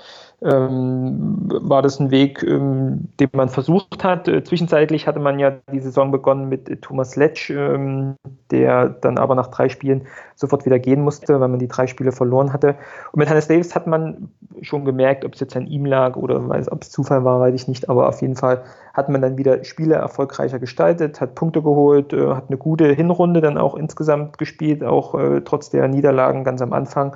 ähm, 0.43 1.47
war 1.47 1.81
das 1.81 1.99
ein 1.99 2.11
Weg, 2.11 2.43
ähm, 2.43 3.07
den 3.19 3.29
man 3.33 3.49
versucht 3.49 4.03
hat. 4.03 4.27
Äh, 4.27 4.43
zwischenzeitlich 4.43 5.07
hatte 5.07 5.19
man 5.19 5.39
ja 5.39 5.53
die 5.71 5.79
Saison 5.79 6.11
begonnen 6.11 6.49
mit 6.49 6.69
äh, 6.69 6.77
Thomas 6.77 7.15
Letsch, 7.15 7.49
ähm, 7.49 8.15
der 8.51 8.89
dann 8.89 9.17
aber 9.17 9.35
nach 9.35 9.47
drei 9.47 9.69
Spielen 9.69 10.03
sofort 10.35 10.65
wieder 10.65 10.79
gehen 10.79 11.01
musste, 11.01 11.39
weil 11.39 11.47
man 11.47 11.59
die 11.59 11.67
drei 11.67 11.87
Spiele 11.87 12.11
verloren 12.11 12.51
hatte. 12.51 12.75
Und 13.11 13.19
mit 13.19 13.29
Hannes 13.29 13.47
Davis 13.47 13.73
hat 13.73 13.87
man 13.87 14.29
schon 14.61 14.85
gemerkt, 14.85 15.23
ob 15.23 15.33
es 15.33 15.39
jetzt 15.39 15.55
an 15.55 15.67
ihm 15.67 15.85
lag 15.85 16.15
oder 16.15 16.41
ob 16.71 16.81
es 16.81 16.89
Zufall 16.89 17.23
war, 17.23 17.39
weiß 17.39 17.55
ich 17.55 17.67
nicht, 17.67 17.89
aber 17.89 18.09
auf 18.09 18.21
jeden 18.21 18.35
Fall 18.35 18.63
hat 18.93 19.09
man 19.09 19.21
dann 19.21 19.37
wieder 19.37 19.63
Spiele 19.63 19.95
erfolgreicher 19.95 20.59
gestaltet, 20.59 21.21
hat 21.21 21.35
Punkte 21.35 21.61
geholt, 21.61 22.13
äh, 22.13 22.33
hat 22.33 22.49
eine 22.49 22.57
gute 22.57 22.91
Hinrunde 22.91 23.41
dann 23.41 23.57
auch 23.57 23.75
insgesamt 23.75 24.37
gespielt, 24.37 24.83
auch 24.83 25.15
äh, 25.15 25.41
trotz 25.41 25.69
der 25.69 25.87
Niederlagen 25.87 26.43
ganz 26.43 26.61
am 26.61 26.73
Anfang. 26.73 27.15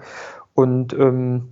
Und 0.54 0.94
ähm, 0.94 1.50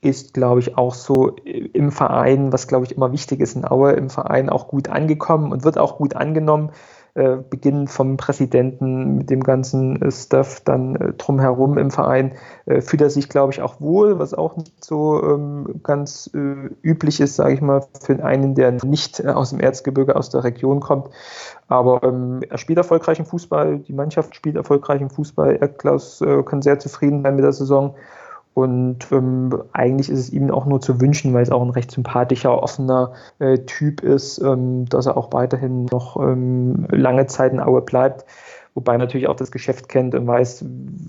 ist, 0.00 0.34
glaube 0.34 0.60
ich, 0.60 0.76
auch 0.76 0.94
so 0.94 1.30
im 1.30 1.90
Verein, 1.90 2.52
was, 2.52 2.68
glaube 2.68 2.84
ich, 2.84 2.96
immer 2.96 3.12
wichtig 3.12 3.40
ist 3.40 3.56
in 3.56 3.64
Aue, 3.64 3.92
im 3.92 4.10
Verein 4.10 4.50
auch 4.50 4.68
gut 4.68 4.88
angekommen 4.88 5.52
und 5.52 5.64
wird 5.64 5.78
auch 5.78 5.96
gut 5.96 6.14
angenommen. 6.14 6.70
Äh, 7.16 7.38
beginnen 7.48 7.88
vom 7.88 8.18
Präsidenten 8.18 9.16
mit 9.16 9.30
dem 9.30 9.42
ganzen 9.42 10.02
äh, 10.02 10.12
Stuff 10.12 10.60
dann 10.60 10.96
äh, 10.96 11.12
drumherum 11.14 11.78
im 11.78 11.90
Verein, 11.90 12.32
äh, 12.66 12.82
fühlt 12.82 13.00
er 13.00 13.08
sich, 13.08 13.30
glaube 13.30 13.54
ich, 13.54 13.62
auch 13.62 13.80
wohl, 13.80 14.18
was 14.18 14.34
auch 14.34 14.54
nicht 14.58 14.84
so 14.84 15.22
ähm, 15.22 15.80
ganz 15.82 16.28
äh, 16.34 16.68
üblich 16.82 17.20
ist, 17.20 17.36
sage 17.36 17.54
ich 17.54 17.62
mal, 17.62 17.86
für 18.02 18.22
einen, 18.22 18.54
der 18.54 18.72
nicht 18.84 19.20
äh, 19.20 19.28
aus 19.28 19.48
dem 19.48 19.60
Erzgebirge, 19.60 20.14
aus 20.14 20.28
der 20.28 20.44
Region 20.44 20.80
kommt. 20.80 21.08
Aber 21.68 22.02
ähm, 22.02 22.42
er 22.50 22.58
spielt 22.58 22.76
erfolgreichen 22.76 23.24
Fußball, 23.24 23.78
die 23.78 23.94
Mannschaft 23.94 24.36
spielt 24.36 24.56
erfolgreichen 24.56 25.08
Fußball. 25.08 25.56
Er, 25.56 25.68
Klaus, 25.68 26.22
kann 26.44 26.60
sehr 26.60 26.78
zufrieden 26.78 27.22
sein 27.22 27.36
mit 27.36 27.44
der 27.46 27.54
Saison. 27.54 27.94
Und 28.56 29.12
ähm, 29.12 29.50
eigentlich 29.74 30.08
ist 30.08 30.18
es 30.18 30.32
ihm 30.32 30.50
auch 30.50 30.64
nur 30.64 30.80
zu 30.80 30.98
wünschen, 30.98 31.34
weil 31.34 31.42
es 31.42 31.50
auch 31.50 31.60
ein 31.60 31.68
recht 31.68 31.90
sympathischer, 31.90 32.62
offener 32.62 33.12
äh, 33.38 33.58
Typ 33.58 34.02
ist, 34.02 34.38
ähm, 34.38 34.86
dass 34.86 35.04
er 35.04 35.18
auch 35.18 35.30
weiterhin 35.34 35.84
noch 35.92 36.16
ähm, 36.16 36.86
lange 36.90 37.26
Zeit 37.26 37.52
in 37.52 37.60
Aue 37.60 37.82
bleibt. 37.82 38.24
Wobei 38.72 38.94
er 38.94 38.98
natürlich 38.98 39.28
auch 39.28 39.36
das 39.36 39.50
Geschäft 39.50 39.90
kennt 39.90 40.14
und 40.14 40.26
weiß, 40.26 40.64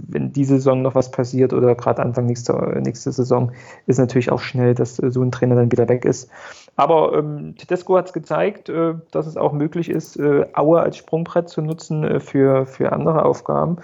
wenn 0.09 0.33
diese 0.33 0.55
Saison 0.55 0.81
noch 0.81 0.93
was 0.93 1.09
passiert 1.09 1.53
oder 1.53 1.73
gerade 1.75 2.01
Anfang 2.01 2.25
nächster, 2.25 2.81
nächste 2.81 3.13
Saison, 3.13 3.53
ist 3.85 3.97
natürlich 3.97 4.29
auch 4.29 4.41
schnell, 4.41 4.75
dass 4.75 4.99
äh, 4.99 5.09
so 5.09 5.21
ein 5.21 5.31
Trainer 5.31 5.55
dann 5.55 5.71
wieder 5.71 5.87
weg 5.87 6.03
ist. 6.03 6.29
Aber 6.75 7.17
ähm, 7.17 7.55
Tedesco 7.57 7.95
hat 7.95 8.07
es 8.07 8.13
gezeigt, 8.13 8.67
äh, 8.67 8.95
dass 9.11 9.25
es 9.25 9.37
auch 9.37 9.53
möglich 9.53 9.89
ist, 9.89 10.17
äh, 10.17 10.47
Aue 10.51 10.81
als 10.81 10.97
Sprungbrett 10.97 11.47
zu 11.47 11.61
nutzen 11.61 12.03
äh, 12.03 12.19
für, 12.19 12.65
für 12.65 12.91
andere 12.91 13.23
Aufgaben. 13.23 13.77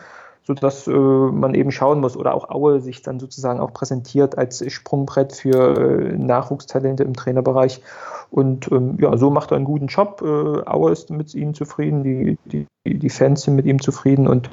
Sodass 0.46 0.88
äh, 0.88 0.92
man 0.92 1.54
eben 1.54 1.72
schauen 1.72 2.00
muss 2.00 2.18
oder 2.18 2.34
auch 2.34 2.50
Aue 2.50 2.82
sich 2.82 3.02
dann 3.02 3.20
sozusagen 3.20 3.60
auch 3.60 3.74
präsentiert 3.74 4.38
als 4.38 4.64
Sprungbrett 4.72 5.34
für 5.34 5.78
äh, 5.78 6.18
Nachwuchstalente 6.18 7.04
im 7.04 7.14
Trainerbereich. 7.14 7.82
Und 8.30 8.72
ähm, 8.72 8.98
ja, 9.00 9.16
so 9.18 9.30
macht 9.30 9.52
er 9.52 9.58
einen 9.58 9.66
guten 9.66 9.88
Job. 9.88 10.22
Äh, 10.22 10.68
Aue 10.70 10.92
ist 10.92 11.10
mit 11.10 11.34
ihm 11.34 11.54
zufrieden, 11.54 12.04
die, 12.04 12.38
die, 12.46 12.68
die 12.86 13.10
Fans 13.10 13.44
sind 13.44 13.56
mit 13.56 13.66
ihm 13.66 13.82
zufrieden 13.82 14.28
und 14.28 14.50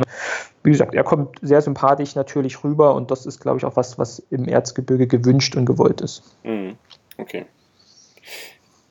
wie 0.63 0.71
gesagt, 0.71 0.95
er 0.95 1.05
kommt 1.05 1.39
sehr 1.41 1.63
sympathisch 1.63 2.15
natürlich 2.15 2.63
rüber 2.63 2.95
und 2.95 3.11
das 3.11 3.25
ist, 3.25 3.41
glaube 3.41 3.59
ich, 3.59 3.65
auch 3.65 3.77
was, 3.77 3.99
was 3.99 4.19
im 4.31 4.47
Erzgebirge 4.47 5.07
gewünscht 5.07 5.57
und 5.57 5.65
gewollt 5.65 6.03
ist. 6.03 6.23
Mhm. 6.45 6.77
Okay. 7.17 7.47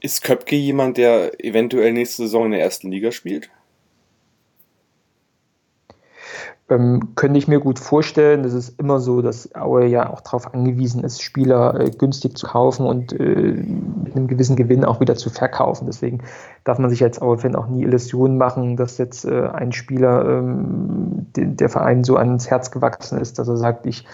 Ist 0.01 0.24
Köpke 0.24 0.56
jemand, 0.56 0.98
der 0.98 1.44
eventuell 1.44 1.94
nächste 1.94 2.24
Saison 2.24 2.46
in 2.46 2.51
der 2.51 2.62
ersten 2.62 2.89
Liga 2.89 3.12
spielt? 3.12 3.50
Ähm, 6.70 7.14
könnte 7.16 7.38
ich 7.38 7.48
mir 7.48 7.60
gut 7.60 7.80
vorstellen. 7.80 8.44
Das 8.44 8.54
ist 8.54 8.80
immer 8.80 9.00
so, 9.00 9.22
dass 9.22 9.56
Aue 9.56 9.86
ja 9.86 10.10
auch 10.10 10.22
darauf 10.22 10.54
angewiesen 10.54 11.04
ist, 11.04 11.22
Spieler 11.22 11.80
äh, 11.80 11.90
günstig 11.90 12.38
zu 12.38 12.48
kaufen 12.48 12.86
und 12.86 13.12
äh, 13.14 13.54
mit 14.04 14.16
einem 14.16 14.28
gewissen 14.28 14.56
Gewinn 14.56 14.86
auch 14.86 15.00
wieder 15.00 15.16
zu 15.16 15.30
verkaufen. 15.30 15.86
Deswegen 15.88 16.20
darf 16.64 16.78
man 16.80 16.90
sich 16.90 17.04
als 17.04 17.22
Aue-Fan 17.22 17.56
auch 17.56 17.68
nie 17.68 17.84
Illusionen 17.84 18.38
machen, 18.38 18.78
dass 18.78 18.98
jetzt 18.98 19.26
äh, 19.26 19.48
ein 19.48 19.72
Spieler, 19.72 20.26
ähm, 20.26 21.28
den, 21.36 21.58
der 21.58 21.70
Verein 21.70 22.04
so 22.04 22.16
ans 22.16 22.50
Herz 22.50 22.72
gewachsen 22.72 23.20
ist, 23.20 23.40
dass 23.40 23.48
er 23.48 23.58
sagt, 23.58 23.86
ich 23.86 24.06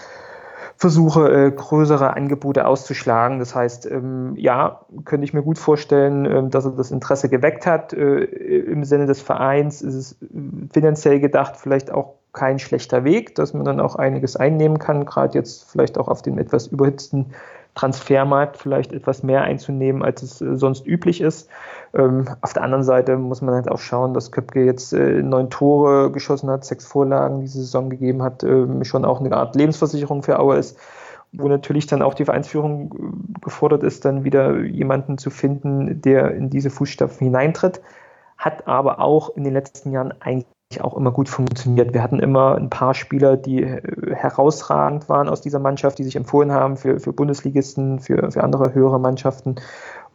versuche, 0.76 1.30
äh, 1.30 1.50
größere 1.50 2.14
Angebote 2.14 2.66
auszuschlagen. 2.66 3.38
Das 3.38 3.54
heißt, 3.54 3.90
ähm, 3.90 4.34
ja, 4.36 4.80
könnte 5.04 5.24
ich 5.24 5.32
mir 5.32 5.42
gut 5.42 5.58
vorstellen, 5.58 6.26
ähm, 6.26 6.50
dass 6.50 6.66
er 6.66 6.72
das 6.72 6.90
Interesse 6.90 7.28
geweckt 7.28 7.66
hat. 7.66 7.92
Äh, 7.94 8.24
Im 8.24 8.84
Sinne 8.84 9.06
des 9.06 9.20
Vereins 9.22 9.80
ist 9.80 9.94
es 9.94 10.16
finanziell 10.72 11.20
gedacht, 11.20 11.56
vielleicht 11.56 11.90
auch 11.90 12.14
kein 12.36 12.60
schlechter 12.60 13.02
Weg, 13.02 13.34
dass 13.34 13.54
man 13.54 13.64
dann 13.64 13.80
auch 13.80 13.96
einiges 13.96 14.36
einnehmen 14.36 14.78
kann, 14.78 15.06
gerade 15.06 15.34
jetzt 15.34 15.68
vielleicht 15.70 15.98
auch 15.98 16.06
auf 16.06 16.22
dem 16.22 16.38
etwas 16.38 16.68
überhitzten 16.68 17.32
Transfermarkt 17.74 18.56
vielleicht 18.56 18.92
etwas 18.92 19.22
mehr 19.22 19.42
einzunehmen, 19.42 20.02
als 20.02 20.22
es 20.22 20.40
äh, 20.40 20.56
sonst 20.56 20.86
üblich 20.86 21.20
ist. 21.20 21.48
Ähm, 21.94 22.26
auf 22.40 22.52
der 22.52 22.62
anderen 22.62 22.84
Seite 22.84 23.16
muss 23.16 23.42
man 23.42 23.54
halt 23.54 23.70
auch 23.70 23.78
schauen, 23.78 24.14
dass 24.14 24.32
Köpke 24.32 24.64
jetzt 24.64 24.92
äh, 24.92 25.22
neun 25.22 25.50
Tore 25.50 26.10
geschossen 26.10 26.50
hat, 26.50 26.64
sechs 26.64 26.86
Vorlagen 26.86 27.40
diese 27.40 27.58
Saison 27.60 27.90
gegeben 27.90 28.22
hat, 28.22 28.42
ähm, 28.44 28.82
schon 28.84 29.04
auch 29.04 29.20
eine 29.20 29.36
Art 29.36 29.54
Lebensversicherung 29.56 30.22
für 30.22 30.38
Aue 30.38 30.56
ist, 30.56 30.78
wo 31.32 31.48
natürlich 31.48 31.86
dann 31.86 32.02
auch 32.02 32.14
die 32.14 32.24
Vereinsführung 32.24 32.94
äh, 32.94 33.40
gefordert 33.42 33.82
ist, 33.82 34.06
dann 34.06 34.24
wieder 34.24 34.58
jemanden 34.60 35.18
zu 35.18 35.28
finden, 35.30 36.00
der 36.00 36.32
in 36.32 36.48
diese 36.48 36.70
Fußstapfen 36.70 37.26
hineintritt, 37.26 37.82
hat 38.38 38.66
aber 38.66 39.00
auch 39.00 39.36
in 39.36 39.44
den 39.44 39.52
letzten 39.52 39.92
Jahren 39.92 40.14
eigentlich 40.20 40.46
auch 40.82 40.96
immer 40.96 41.10
gut 41.10 41.28
funktioniert. 41.28 41.94
Wir 41.94 42.02
hatten 42.02 42.18
immer 42.18 42.56
ein 42.56 42.70
paar 42.70 42.94
Spieler, 42.94 43.36
die 43.36 43.62
äh, 43.62 44.14
herausragend 44.14 45.08
waren 45.08 45.28
aus 45.28 45.40
dieser 45.40 45.58
Mannschaft, 45.58 45.98
die 45.98 46.04
sich 46.04 46.16
empfohlen 46.16 46.52
haben 46.52 46.76
für, 46.76 47.00
für 47.00 47.12
Bundesligisten, 47.12 48.00
für, 48.00 48.30
für 48.30 48.42
andere 48.42 48.74
höhere 48.74 49.00
Mannschaften. 49.00 49.56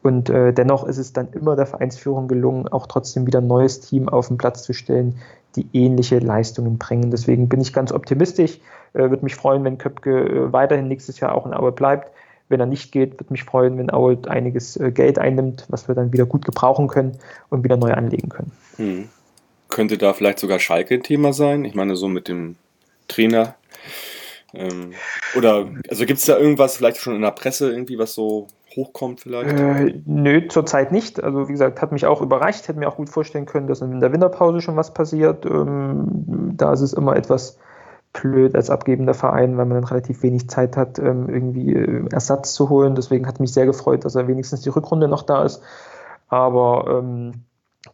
Und 0.03 0.29
äh, 0.29 0.51
dennoch 0.51 0.85
ist 0.85 0.97
es 0.97 1.13
dann 1.13 1.29
immer 1.33 1.55
der 1.55 1.67
Vereinsführung 1.67 2.27
gelungen, 2.27 2.67
auch 2.67 2.87
trotzdem 2.87 3.27
wieder 3.27 3.39
ein 3.39 3.47
neues 3.47 3.81
Team 3.81 4.09
auf 4.09 4.29
den 4.29 4.37
Platz 4.37 4.63
zu 4.63 4.73
stellen, 4.73 5.17
die 5.55 5.67
ähnliche 5.73 6.19
Leistungen 6.19 6.77
bringen. 6.77 7.11
Deswegen 7.11 7.49
bin 7.49 7.61
ich 7.61 7.73
ganz 7.73 7.91
optimistisch. 7.91 8.59
Äh, 8.93 9.09
würde 9.09 9.23
mich 9.23 9.35
freuen, 9.35 9.63
wenn 9.63 9.77
Köpke 9.77 10.25
äh, 10.25 10.53
weiterhin 10.53 10.87
nächstes 10.87 11.19
Jahr 11.19 11.35
auch 11.35 11.45
in 11.45 11.53
Aue 11.53 11.71
bleibt. 11.71 12.11
Wenn 12.49 12.59
er 12.59 12.65
nicht 12.65 12.91
geht, 12.91 13.13
würde 13.13 13.31
mich 13.31 13.43
freuen, 13.43 13.77
wenn 13.77 13.91
Aue 13.91 14.17
einiges 14.27 14.75
äh, 14.77 14.91
Geld 14.91 15.19
einnimmt, 15.19 15.65
was 15.69 15.87
wir 15.87 15.95
dann 15.95 16.11
wieder 16.11 16.25
gut 16.25 16.45
gebrauchen 16.45 16.87
können 16.87 17.17
und 17.49 17.63
wieder 17.63 17.77
neu 17.77 17.93
anlegen 17.93 18.29
können. 18.29 18.51
Hm. 18.77 19.09
Könnte 19.71 19.97
da 19.97 20.13
vielleicht 20.13 20.37
sogar 20.37 20.59
Schalke 20.59 20.93
ein 20.93 21.03
Thema 21.03 21.33
sein? 21.33 21.65
Ich 21.65 21.73
meine, 21.73 21.95
so 21.95 22.07
mit 22.07 22.27
dem 22.27 22.57
Trainer. 23.07 23.55
Ähm, 24.53 24.91
oder, 25.35 25.67
also 25.89 26.05
gibt 26.05 26.19
es 26.19 26.25
da 26.25 26.37
irgendwas 26.37 26.77
vielleicht 26.77 26.97
schon 26.97 27.15
in 27.15 27.21
der 27.21 27.31
Presse 27.31 27.71
irgendwie, 27.71 27.97
was 27.97 28.13
so 28.13 28.47
hochkommt 28.75 29.21
vielleicht? 29.21 29.57
Äh, 29.59 30.01
nö, 30.05 30.47
zurzeit 30.47 30.91
nicht. 30.91 31.23
Also 31.23 31.47
wie 31.47 31.53
gesagt, 31.53 31.81
hat 31.81 31.91
mich 31.91 32.05
auch 32.05 32.21
überrascht, 32.21 32.67
hätte 32.67 32.79
mir 32.79 32.89
auch 32.89 32.97
gut 32.97 33.09
vorstellen 33.09 33.45
können, 33.45 33.67
dass 33.67 33.81
in 33.81 33.99
der 33.99 34.11
Winterpause 34.11 34.61
schon 34.61 34.75
was 34.75 34.93
passiert. 34.93 35.45
Ähm, 35.45 36.53
da 36.55 36.73
ist 36.73 36.81
es 36.81 36.93
immer 36.93 37.15
etwas 37.15 37.57
blöd 38.13 38.55
als 38.55 38.69
abgebender 38.69 39.13
Verein, 39.13 39.57
weil 39.57 39.65
man 39.65 39.75
dann 39.75 39.83
relativ 39.85 40.21
wenig 40.21 40.49
Zeit 40.49 40.75
hat, 40.75 40.99
ähm, 40.99 41.29
irgendwie 41.29 41.73
äh, 41.73 42.03
Ersatz 42.11 42.53
zu 42.53 42.69
holen. 42.69 42.95
Deswegen 42.95 43.25
hat 43.27 43.39
mich 43.39 43.53
sehr 43.53 43.65
gefreut, 43.65 44.03
dass 44.03 44.15
er 44.15 44.27
wenigstens 44.27 44.61
die 44.61 44.69
Rückrunde 44.69 45.07
noch 45.07 45.23
da 45.23 45.45
ist. 45.45 45.61
Aber 46.27 46.85
ähm, 46.99 47.45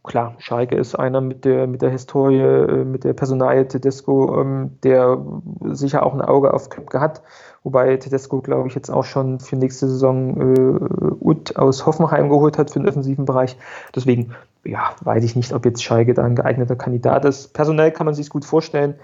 klar, 0.07 0.35
Schalke 0.39 0.75
ist 0.75 0.95
einer 0.95 1.21
mit 1.21 1.45
der, 1.45 1.67
mit 1.67 1.83
der 1.83 1.91
Historie, 1.91 2.39
äh, 2.39 2.83
mit 2.83 3.03
der 3.03 3.13
Personalie 3.13 3.67
Tedesco, 3.67 4.41
ähm, 4.41 4.77
der 4.83 5.19
sicher 5.65 6.03
auch 6.03 6.13
ein 6.13 6.21
Auge 6.21 6.53
auf 6.53 6.69
Köpke 6.69 6.99
hat. 6.99 7.21
Wobei 7.63 7.97
Tedesco, 7.97 8.41
glaube 8.41 8.69
ich, 8.69 8.75
jetzt 8.75 8.89
auch 8.89 9.03
schon 9.03 9.39
für 9.39 9.55
nächste 9.55 9.87
Saison 9.87 10.37
äh, 10.39 11.23
Ut 11.23 11.55
aus 11.57 11.85
Hoffenheim 11.85 12.29
geholt 12.29 12.57
hat 12.57 12.71
für 12.71 12.79
den 12.79 12.87
offensiven 12.87 13.25
Bereich. 13.25 13.57
Deswegen, 13.95 14.33
ja, 14.63 14.95
weiß 15.01 15.23
ich 15.23 15.35
nicht, 15.35 15.53
ob 15.53 15.65
jetzt 15.65 15.83
Schalke 15.83 16.13
da 16.13 16.23
ein 16.23 16.35
geeigneter 16.35 16.75
Kandidat 16.75 17.25
ist. 17.25 17.53
Personell 17.53 17.91
kann 17.91 18.05
man 18.05 18.15
sich 18.15 18.29
gut 18.29 18.45
vorstellen, 18.45 18.95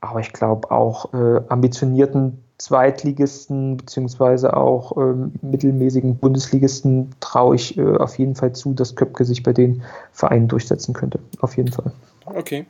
aber 0.00 0.20
ich 0.20 0.32
glaube 0.32 0.70
auch 0.70 1.12
äh, 1.14 1.40
ambitionierten 1.48 2.42
Zweitligisten 2.58 3.76
beziehungsweise 3.76 4.56
auch 4.56 4.96
ähm, 4.96 5.32
mittelmäßigen 5.42 6.16
Bundesligisten 6.16 7.14
traue 7.20 7.56
ich 7.56 7.76
äh, 7.76 7.96
auf 7.96 8.18
jeden 8.18 8.34
Fall 8.34 8.54
zu, 8.54 8.72
dass 8.72 8.96
Köpke 8.96 9.24
sich 9.24 9.42
bei 9.42 9.52
den 9.52 9.82
Vereinen 10.12 10.48
durchsetzen 10.48 10.94
könnte. 10.94 11.18
Auf 11.40 11.56
jeden 11.56 11.70
Fall. 11.70 11.92
Okay. 12.24 12.66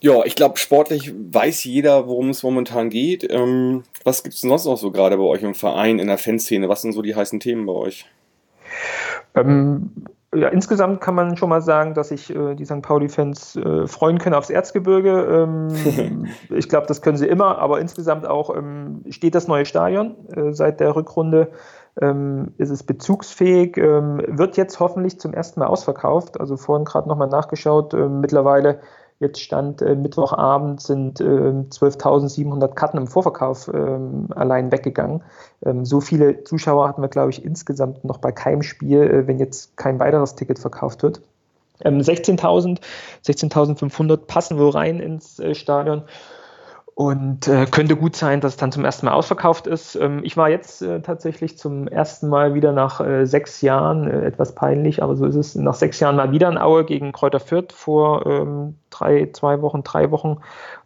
Ja, 0.00 0.24
ich 0.24 0.34
glaube, 0.34 0.58
sportlich 0.58 1.14
weiß 1.14 1.64
jeder, 1.64 2.06
worum 2.06 2.30
es 2.30 2.42
momentan 2.42 2.90
geht. 2.90 3.26
Ähm, 3.30 3.84
was 4.04 4.22
gibt 4.22 4.34
es 4.34 4.40
sonst 4.42 4.66
noch 4.66 4.76
so 4.76 4.90
gerade 4.90 5.16
bei 5.16 5.22
euch 5.22 5.42
im 5.42 5.54
Verein, 5.54 5.98
in 5.98 6.08
der 6.08 6.18
Fanszene? 6.18 6.68
Was 6.68 6.82
sind 6.82 6.92
so 6.92 7.02
die 7.02 7.14
heißen 7.14 7.40
Themen 7.40 7.66
bei 7.66 7.72
euch? 7.72 8.06
Ähm, 9.34 9.92
ja, 10.34 10.48
insgesamt 10.48 11.00
kann 11.00 11.14
man 11.14 11.36
schon 11.36 11.48
mal 11.48 11.62
sagen, 11.62 11.94
dass 11.94 12.08
sich 12.08 12.34
äh, 12.34 12.54
die 12.54 12.64
St. 12.64 12.82
Pauli-Fans 12.82 13.56
äh, 13.56 13.86
freuen 13.86 14.18
können 14.18 14.34
aufs 14.34 14.50
Erzgebirge. 14.50 15.46
Ähm, 15.46 16.28
ich 16.50 16.68
glaube, 16.68 16.86
das 16.86 17.00
können 17.00 17.16
sie 17.16 17.28
immer, 17.28 17.58
aber 17.58 17.80
insgesamt 17.80 18.26
auch 18.26 18.54
ähm, 18.54 19.02
steht 19.08 19.34
das 19.34 19.48
neue 19.48 19.64
Stadion 19.64 20.16
äh, 20.30 20.52
seit 20.52 20.80
der 20.80 20.94
Rückrunde. 20.96 21.52
Ähm, 22.00 22.52
ist 22.58 22.70
es 22.70 22.82
bezugsfähig, 22.82 23.78
ähm, 23.78 24.22
wird 24.26 24.58
jetzt 24.58 24.80
hoffentlich 24.80 25.18
zum 25.18 25.32
ersten 25.32 25.60
Mal 25.60 25.66
ausverkauft. 25.66 26.38
Also 26.38 26.56
vorhin 26.56 26.84
gerade 26.84 27.08
nochmal 27.08 27.28
nachgeschaut. 27.28 27.94
Ähm, 27.94 28.20
mittlerweile 28.20 28.80
Jetzt 29.18 29.40
stand 29.40 29.80
äh, 29.80 29.94
Mittwochabend 29.94 30.80
sind 30.82 31.20
äh, 31.20 31.24
12.700 31.24 32.68
Karten 32.74 32.98
im 32.98 33.06
Vorverkauf 33.06 33.68
äh, 33.68 33.98
allein 34.34 34.70
weggegangen. 34.70 35.22
Ähm, 35.64 35.86
so 35.86 36.02
viele 36.02 36.44
Zuschauer 36.44 36.86
hatten 36.86 37.00
wir, 37.00 37.08
glaube 37.08 37.30
ich, 37.30 37.42
insgesamt 37.42 38.04
noch 38.04 38.18
bei 38.18 38.30
keinem 38.30 38.62
Spiel, 38.62 39.02
äh, 39.02 39.26
wenn 39.26 39.38
jetzt 39.38 39.76
kein 39.78 39.98
weiteres 39.98 40.34
Ticket 40.34 40.58
verkauft 40.58 41.02
wird. 41.02 41.22
Ähm, 41.82 42.00
16.000, 42.00 42.80
16.500 43.24 44.16
passen 44.18 44.58
wohl 44.58 44.70
rein 44.70 45.00
ins 45.00 45.38
äh, 45.38 45.54
Stadion. 45.54 46.02
Und 46.98 47.46
äh, 47.46 47.66
könnte 47.66 47.94
gut 47.94 48.16
sein, 48.16 48.40
dass 48.40 48.52
es 48.52 48.56
dann 48.56 48.72
zum 48.72 48.82
ersten 48.82 49.04
Mal 49.04 49.12
ausverkauft 49.12 49.66
ist. 49.66 49.96
Ähm, 49.96 50.20
ich 50.24 50.38
war 50.38 50.48
jetzt 50.48 50.80
äh, 50.80 51.02
tatsächlich 51.02 51.58
zum 51.58 51.88
ersten 51.88 52.26
Mal 52.30 52.54
wieder 52.54 52.72
nach 52.72 53.02
äh, 53.02 53.26
sechs 53.26 53.60
Jahren, 53.60 54.10
äh, 54.10 54.24
etwas 54.24 54.54
peinlich, 54.54 55.02
aber 55.02 55.14
so 55.14 55.26
ist 55.26 55.34
es, 55.34 55.54
nach 55.56 55.74
sechs 55.74 56.00
Jahren 56.00 56.16
mal 56.16 56.32
wieder 56.32 56.48
in 56.48 56.56
Aue 56.56 56.86
gegen 56.86 57.12
Kräuter 57.12 57.38
Fürth 57.38 57.74
vor 57.74 58.24
ähm, 58.24 58.76
drei, 58.88 59.28
zwei 59.34 59.60
Wochen, 59.60 59.82
drei 59.82 60.10
Wochen. 60.10 60.38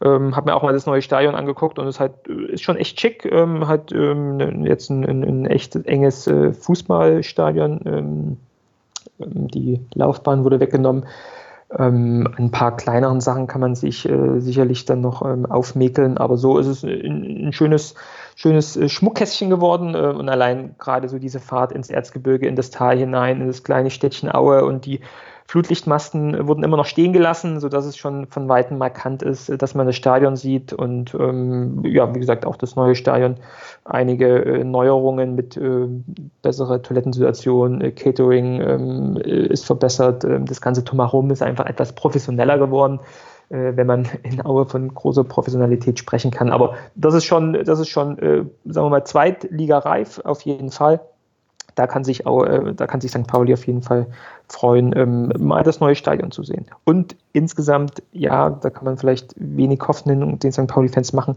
Ähm, 0.02 0.35
habe 0.35 0.50
mir 0.50 0.57
auch 0.57 0.64
mal 0.64 0.73
das 0.73 0.85
neue 0.85 1.00
Stadion 1.00 1.37
angeguckt 1.37 1.79
und 1.79 1.87
es 1.87 2.00
halt, 2.00 2.26
ist 2.26 2.64
schon 2.64 2.76
echt 2.76 3.00
schick. 3.00 3.25
Ähm, 3.25 3.69
hat 3.69 3.93
ähm, 3.93 4.37
ne, 4.37 4.69
jetzt 4.69 4.90
ein, 4.90 5.05
ein, 5.05 5.23
ein, 5.23 5.47
echt 5.47 5.76
enges 5.76 6.26
äh, 6.26 6.52
Fußballstadion. 6.52 7.81
Ähm, 7.87 8.37
ähm, 9.21 9.47
die 9.47 9.79
Laufbahn 9.95 10.43
wurde 10.43 10.59
weggenommen. 10.59 11.05
Ähm, 11.79 12.29
ein 12.37 12.50
paar 12.50 12.77
kleineren 12.77 13.21
Sachen 13.21 13.47
kann 13.47 13.61
man 13.61 13.77
sich 13.77 14.09
äh, 14.09 14.41
sicherlich 14.41 14.87
dann 14.87 15.00
noch 15.00 15.23
ähm, 15.23 15.47
aufmäkeln, 15.47 16.19
aber 16.19 16.37
so 16.37 16.59
ist 16.59 16.67
es 16.67 16.83
ein, 16.83 17.47
ein 17.47 17.53
schönes, 17.53 17.95
schönes 18.35 18.77
äh, 18.77 18.89
Schmuckkästchen 18.89 19.50
geworden 19.50 19.95
äh, 19.95 19.99
und 19.99 20.29
allein 20.29 20.75
gerade 20.79 21.09
so 21.09 21.21
diese 21.21 21.39
Fahrt 21.39 21.71
ins 21.71 21.89
Erzgebirge, 21.89 22.49
in 22.49 22.57
das 22.57 22.71
Tal 22.71 22.99
hinein, 22.99 23.41
in 23.41 23.47
das 23.47 23.62
kleine 23.62 23.91
Städtchen 23.91 24.35
Aue 24.35 24.65
und 24.65 24.85
die 24.85 25.00
Flutlichtmasten 25.50 26.47
wurden 26.47 26.62
immer 26.62 26.76
noch 26.76 26.87
stehen 26.87 27.12
gelassen, 27.12 27.59
sodass 27.59 27.85
es 27.85 27.97
schon 27.97 28.28
von 28.28 28.49
weitem 28.49 28.78
markant 28.78 29.25
ist, 29.25 29.50
dass 29.61 29.75
man 29.75 29.85
das 29.85 29.97
Stadion 29.97 30.37
sieht 30.37 30.73
und 30.73 31.12
ähm, 31.14 31.85
ja, 31.85 32.14
wie 32.14 32.21
gesagt, 32.21 32.47
auch 32.47 32.54
das 32.54 32.76
neue 32.76 32.95
Stadion. 32.95 33.35
Einige 33.85 34.45
äh, 34.45 34.62
Neuerungen 34.62 35.35
mit 35.35 35.57
äh, 35.57 35.88
besserer 36.42 36.83
Toilettensituation, 36.83 37.80
äh, 37.80 37.90
Catering 37.90 38.61
ähm, 38.61 39.16
ist 39.16 39.66
verbessert. 39.66 40.23
Ähm, 40.23 40.47
das 40.47 40.61
ganze 40.61 40.85
Drumherum 40.85 41.28
ist 41.33 41.42
einfach 41.42 41.66
etwas 41.66 41.97
professioneller 41.97 42.57
geworden 42.57 43.00
äh, 43.49 43.73
wenn 43.75 43.88
man 43.88 44.09
in 44.23 44.47
Aue 44.47 44.66
von 44.66 44.95
großer 44.95 45.25
Professionalität 45.25 45.99
sprechen 45.99 46.30
kann. 46.30 46.50
Aber 46.50 46.75
das 46.95 47.14
ist 47.14 47.25
schon, 47.25 47.54
das 47.64 47.80
ist 47.80 47.88
schon, 47.88 48.21
äh, 48.21 48.45
sagen 48.66 48.87
wir 48.87 48.90
mal, 48.90 49.04
zweitligareif 49.04 50.21
auf 50.21 50.42
jeden 50.42 50.71
Fall. 50.71 51.00
Da 51.75 51.87
kann 51.87 52.05
sich 52.05 52.27
auch, 52.27 52.45
äh, 52.45 52.75
da 52.75 52.87
kann 52.87 53.00
sich 53.00 53.11
St. 53.11 53.27
Pauli 53.27 53.53
auf 53.53 53.67
jeden 53.67 53.83
Fall 53.83 54.07
freuen, 54.49 54.93
ähm, 54.97 55.33
mal 55.39 55.62
das 55.62 55.81
neue 55.81 55.95
Stadion 55.95 56.31
zu 56.31 56.43
sehen. 56.43 56.67
Und 56.85 57.17
insgesamt, 57.33 58.03
ja, 58.12 58.50
da 58.50 58.71
kann 58.71 58.85
man 58.85 58.97
vielleicht 58.97 59.35
wenig 59.37 59.81
Hoffnung 59.87 60.39
den 60.39 60.53
St. 60.53 60.67
Pauli-Fans 60.67 61.12
machen. 61.12 61.35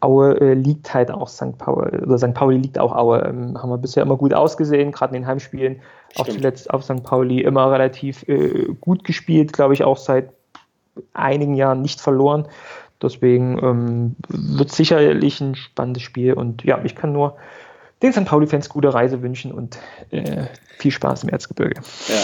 Aue 0.00 0.40
äh, 0.40 0.54
liegt 0.54 0.94
halt 0.94 1.10
auch 1.10 1.28
St. 1.28 1.58
Pauli, 1.58 1.98
oder 1.98 2.18
St. 2.18 2.34
Pauli 2.34 2.58
liegt 2.58 2.78
auch 2.78 2.94
Aue. 2.94 3.20
Ähm, 3.20 3.60
haben 3.60 3.70
wir 3.70 3.78
bisher 3.78 4.02
immer 4.02 4.16
gut 4.16 4.32
ausgesehen, 4.32 4.92
gerade 4.92 5.16
in 5.16 5.22
den 5.22 5.28
Heimspielen. 5.28 5.80
Stimmt. 6.10 6.28
Auch 6.28 6.32
zuletzt 6.32 6.70
auf 6.70 6.84
St. 6.84 7.02
Pauli 7.02 7.40
immer 7.40 7.70
relativ 7.70 8.26
äh, 8.28 8.66
gut 8.80 9.04
gespielt, 9.04 9.52
glaube 9.52 9.74
ich, 9.74 9.84
auch 9.84 9.96
seit 9.96 10.30
einigen 11.14 11.54
Jahren 11.54 11.82
nicht 11.82 12.00
verloren. 12.00 12.46
Deswegen 13.02 13.58
ähm, 13.62 14.16
wird 14.28 14.72
sicherlich 14.72 15.40
ein 15.40 15.54
spannendes 15.54 16.02
Spiel 16.02 16.32
und 16.32 16.64
ja, 16.64 16.80
ich 16.82 16.96
kann 16.96 17.12
nur 17.12 17.36
den 18.02 18.12
St. 18.12 18.24
Pauli-Fans 18.24 18.68
gute 18.68 18.92
Reise 18.94 19.22
wünschen 19.22 19.52
und 19.52 19.78
äh, 20.10 20.46
viel 20.78 20.90
Spaß 20.92 21.24
im 21.24 21.30
Erzgebirge. 21.30 21.80
Ja. 22.08 22.22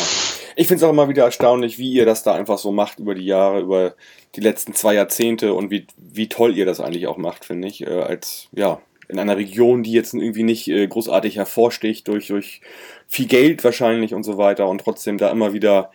Ich 0.56 0.68
finde 0.68 0.78
es 0.78 0.82
auch 0.84 0.90
immer 0.90 1.08
wieder 1.08 1.24
erstaunlich, 1.24 1.78
wie 1.78 1.92
ihr 1.92 2.06
das 2.06 2.22
da 2.22 2.34
einfach 2.34 2.58
so 2.58 2.70
macht 2.70 3.00
über 3.00 3.14
die 3.14 3.26
Jahre, 3.26 3.60
über 3.60 3.94
die 4.36 4.40
letzten 4.40 4.72
zwei 4.74 4.94
Jahrzehnte 4.94 5.52
und 5.52 5.70
wie, 5.70 5.86
wie 5.96 6.28
toll 6.28 6.56
ihr 6.56 6.64
das 6.64 6.80
eigentlich 6.80 7.08
auch 7.08 7.16
macht, 7.16 7.44
finde 7.44 7.66
ich. 7.68 7.84
Äh, 7.86 8.02
als, 8.02 8.48
ja, 8.52 8.80
in 9.08 9.18
einer 9.18 9.36
Region, 9.36 9.82
die 9.82 9.92
jetzt 9.92 10.14
irgendwie 10.14 10.44
nicht 10.44 10.68
äh, 10.68 10.86
großartig 10.86 11.36
hervorsticht, 11.36 12.08
durch, 12.08 12.28
durch 12.28 12.60
viel 13.06 13.26
Geld 13.26 13.64
wahrscheinlich 13.64 14.14
und 14.14 14.22
so 14.22 14.38
weiter 14.38 14.68
und 14.68 14.80
trotzdem 14.80 15.18
da 15.18 15.30
immer 15.30 15.52
wieder 15.52 15.90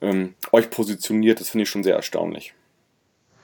ähm, 0.00 0.34
euch 0.50 0.68
positioniert, 0.68 1.40
das 1.40 1.50
finde 1.50 1.62
ich 1.62 1.70
schon 1.70 1.84
sehr 1.84 1.96
erstaunlich. 1.96 2.54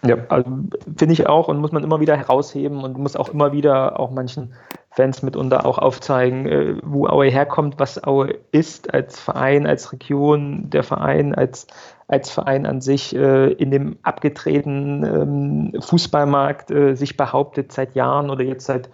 Ja, 0.06 0.16
also 0.28 0.50
finde 0.96 1.12
ich 1.12 1.26
auch 1.26 1.48
und 1.48 1.58
muss 1.58 1.72
man 1.72 1.82
immer 1.82 2.00
wieder 2.00 2.16
herausheben 2.16 2.84
und 2.84 2.98
muss 2.98 3.16
auch 3.16 3.30
immer 3.30 3.52
wieder 3.52 3.98
auch 3.98 4.10
manchen 4.10 4.54
Fans 4.98 5.22
mitunter 5.22 5.64
auch 5.64 5.78
aufzeigen, 5.78 6.46
äh, 6.46 6.74
wo 6.82 7.06
Aue 7.06 7.30
herkommt, 7.30 7.78
was 7.78 8.02
Aue 8.02 8.34
ist 8.50 8.92
als 8.92 9.20
Verein, 9.20 9.64
als 9.64 9.92
Region, 9.92 10.70
der 10.70 10.82
Verein 10.82 11.36
als, 11.36 11.68
als 12.08 12.30
Verein 12.30 12.66
an 12.66 12.80
sich 12.80 13.14
äh, 13.14 13.52
in 13.52 13.70
dem 13.70 13.98
abgetretenen 14.02 15.04
ähm, 15.04 15.80
Fußballmarkt 15.80 16.72
äh, 16.72 16.96
sich 16.96 17.16
behauptet 17.16 17.70
seit 17.70 17.94
Jahren 17.94 18.28
oder 18.28 18.42
jetzt 18.42 18.66
seit 18.66 18.90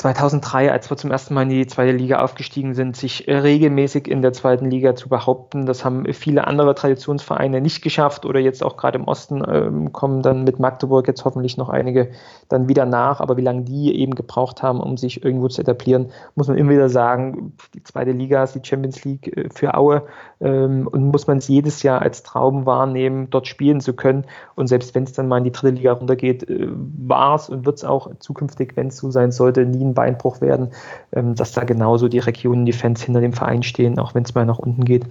2003, 0.00 0.72
als 0.72 0.88
wir 0.88 0.96
zum 0.96 1.10
ersten 1.10 1.34
Mal 1.34 1.42
in 1.42 1.50
die 1.50 1.66
zweite 1.66 1.92
Liga 1.92 2.20
aufgestiegen 2.20 2.72
sind, 2.72 2.96
sich 2.96 3.26
regelmäßig 3.28 4.08
in 4.08 4.22
der 4.22 4.32
zweiten 4.32 4.70
Liga 4.70 4.94
zu 4.94 5.10
behaupten. 5.10 5.66
Das 5.66 5.84
haben 5.84 6.10
viele 6.14 6.46
andere 6.46 6.74
Traditionsvereine 6.74 7.60
nicht 7.60 7.82
geschafft 7.82 8.24
oder 8.24 8.40
jetzt 8.40 8.64
auch 8.64 8.78
gerade 8.78 8.98
im 8.98 9.04
Osten 9.04 9.44
ähm, 9.46 9.92
kommen 9.92 10.22
dann 10.22 10.44
mit 10.44 10.58
Magdeburg 10.58 11.06
jetzt 11.06 11.26
hoffentlich 11.26 11.58
noch 11.58 11.68
einige 11.68 12.12
dann 12.48 12.66
wieder 12.66 12.86
nach. 12.86 13.20
Aber 13.20 13.36
wie 13.36 13.42
lange 13.42 13.64
die 13.64 13.94
eben 13.94 14.14
gebraucht 14.14 14.62
haben, 14.62 14.80
um 14.80 14.96
sich 14.96 15.22
irgendwo 15.22 15.48
zu 15.48 15.60
etablieren, 15.60 16.06
muss 16.34 16.48
man 16.48 16.56
immer 16.56 16.70
wieder 16.70 16.88
sagen, 16.88 17.52
die 17.74 17.82
zweite 17.82 18.12
Liga 18.12 18.42
ist 18.42 18.54
die 18.54 18.66
Champions 18.66 19.04
League 19.04 19.36
äh, 19.36 19.50
für 19.54 19.74
Aue 19.74 20.06
ähm, 20.40 20.88
und 20.90 21.08
muss 21.08 21.26
man 21.26 21.36
es 21.38 21.48
jedes 21.48 21.82
Jahr 21.82 22.00
als 22.00 22.22
Traum 22.22 22.64
wahrnehmen, 22.64 23.28
dort 23.28 23.46
spielen 23.46 23.82
zu 23.82 23.92
können. 23.92 24.24
Und 24.54 24.68
selbst 24.68 24.94
wenn 24.94 25.02
es 25.02 25.12
dann 25.12 25.28
mal 25.28 25.36
in 25.36 25.44
die 25.44 25.52
dritte 25.52 25.74
Liga 25.74 25.92
runtergeht, 25.92 26.48
äh, 26.48 26.68
war 26.70 27.34
es 27.34 27.50
und 27.50 27.66
wird 27.66 27.76
es 27.76 27.84
auch 27.84 28.10
zukünftig, 28.18 28.78
wenn 28.78 28.86
es 28.86 28.96
so 28.96 29.10
sein 29.10 29.30
sollte, 29.30 29.66
nie 29.66 29.89
ein 29.90 29.94
Beinbruch 29.94 30.40
werden, 30.40 30.70
ähm, 31.12 31.34
dass 31.34 31.52
da 31.52 31.64
genauso 31.64 32.08
die 32.08 32.18
Regionen, 32.18 32.66
die 32.66 32.72
Fans 32.72 33.02
hinter 33.02 33.20
dem 33.20 33.32
Verein 33.32 33.62
stehen, 33.62 33.98
auch 33.98 34.14
wenn 34.14 34.24
es 34.24 34.34
mal 34.34 34.46
nach 34.46 34.58
unten 34.58 34.84
geht. 34.84 35.04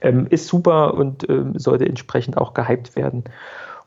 Ähm, 0.00 0.26
ist 0.30 0.46
super 0.46 0.94
und 0.94 1.28
ähm, 1.28 1.58
sollte 1.58 1.86
entsprechend 1.86 2.36
auch 2.36 2.54
gehypt 2.54 2.94
werden. 2.94 3.24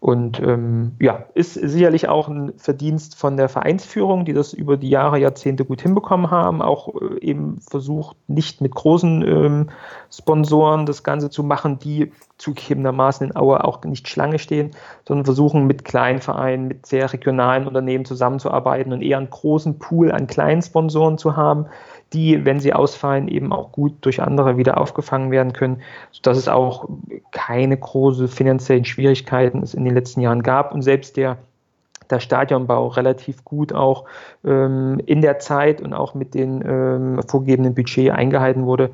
Und 0.02 0.40
ähm, 0.40 0.94
ja, 1.00 1.26
ist 1.36 1.54
sicherlich 1.54 2.10
auch 2.10 2.28
ein 2.28 2.54
Verdienst 2.58 3.16
von 3.16 3.38
der 3.38 3.50
Vereinsführung, 3.50 4.26
die 4.26 4.34
das 4.34 4.52
über 4.52 4.76
die 4.76 4.90
Jahre, 4.90 5.20
Jahrzehnte 5.20 5.64
gut 5.64 5.84
hinbekommen 5.84 6.32
haben. 6.32 6.64
Auch 6.64 6.90
äh, 7.00 7.20
eben 7.20 7.62
versucht, 7.62 8.18
nicht 8.28 8.62
mit 8.62 8.74
großen 8.74 9.22
ähm, 9.22 9.70
Sponsoren 10.12 10.88
das 10.88 11.04
Ganze 11.04 11.30
zu 11.30 11.44
machen, 11.44 11.78
die 11.78 12.12
zugegebenermaßen 12.40 13.28
in 13.28 13.36
Aue 13.36 13.64
auch 13.64 13.84
nicht 13.84 14.08
Schlange 14.08 14.40
stehen, 14.40 14.72
sondern 15.08 15.26
versuchen 15.26 15.68
mit 15.68 15.86
kleinen 15.86 16.20
Vereinen, 16.20 16.68
mit 16.68 16.88
sehr 16.88 17.14
regionalen 17.14 17.68
Unternehmen 17.68 18.04
zusammenzuarbeiten 18.04 18.94
und 18.94 19.04
eher 19.04 19.20
einen 19.20 19.30
großen 19.30 19.78
Pool 19.78 20.12
an 20.12 20.26
kleinen 20.26 20.64
Sponsoren 20.64 21.20
zu 21.20 21.36
haben, 21.36 21.68
die, 22.14 22.44
wenn 22.46 22.60
sie 22.60 22.74
ausfallen, 22.74 23.28
eben 23.28 23.54
auch 23.54 23.72
gut 23.72 23.94
durch 24.02 24.22
andere 24.22 24.58
wieder 24.58 24.80
aufgefangen 24.80 25.32
werden 25.32 25.54
können, 25.54 25.82
sodass 26.12 26.38
es 26.38 26.48
auch 26.48 26.90
keine 27.32 27.78
großen 27.78 28.28
finanziellen 28.28 28.86
Schwierigkeiten 28.86 29.64
es 29.64 29.74
in 29.74 29.86
den 29.86 29.94
letzten 29.94 30.22
Jahren 30.22 30.44
gab. 30.44 30.74
Und 30.74 30.82
selbst 30.82 31.18
der 31.18 31.38
der 32.10 32.20
Stadionbau 32.20 32.88
relativ 32.88 33.46
gut 33.46 33.74
auch 33.74 34.06
ähm, 34.44 35.02
in 35.06 35.22
der 35.22 35.40
Zeit 35.40 35.82
und 35.82 35.94
auch 35.94 36.14
mit 36.14 36.34
den 36.34 36.62
ähm, 36.66 37.22
vorgegebenen 37.26 37.74
Budget 37.74 38.12
eingehalten 38.12 38.66
wurde, 38.66 38.92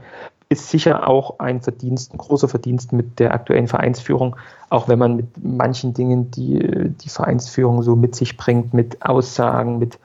ist 0.50 0.70
sicher 0.70 1.10
auch 1.10 1.40
ein 1.40 1.62
Verdienst, 1.62 2.14
ein 2.14 2.20
großer 2.20 2.48
Verdienst 2.48 2.94
mit 2.94 3.20
der 3.20 3.34
aktuellen 3.34 3.68
Vereinsführung, 3.68 4.38
auch 4.70 4.88
wenn 4.88 5.00
man 5.00 5.16
mit 5.18 5.44
manchen 5.44 5.94
Dingen, 5.94 6.32
die 6.32 6.94
die 7.02 7.10
Vereinsführung 7.10 7.84
so 7.84 7.96
mit 7.96 8.16
sich 8.16 8.38
bringt, 8.38 8.74
mit 8.74 9.06
Aussagen, 9.06 9.78
mit 9.78 10.00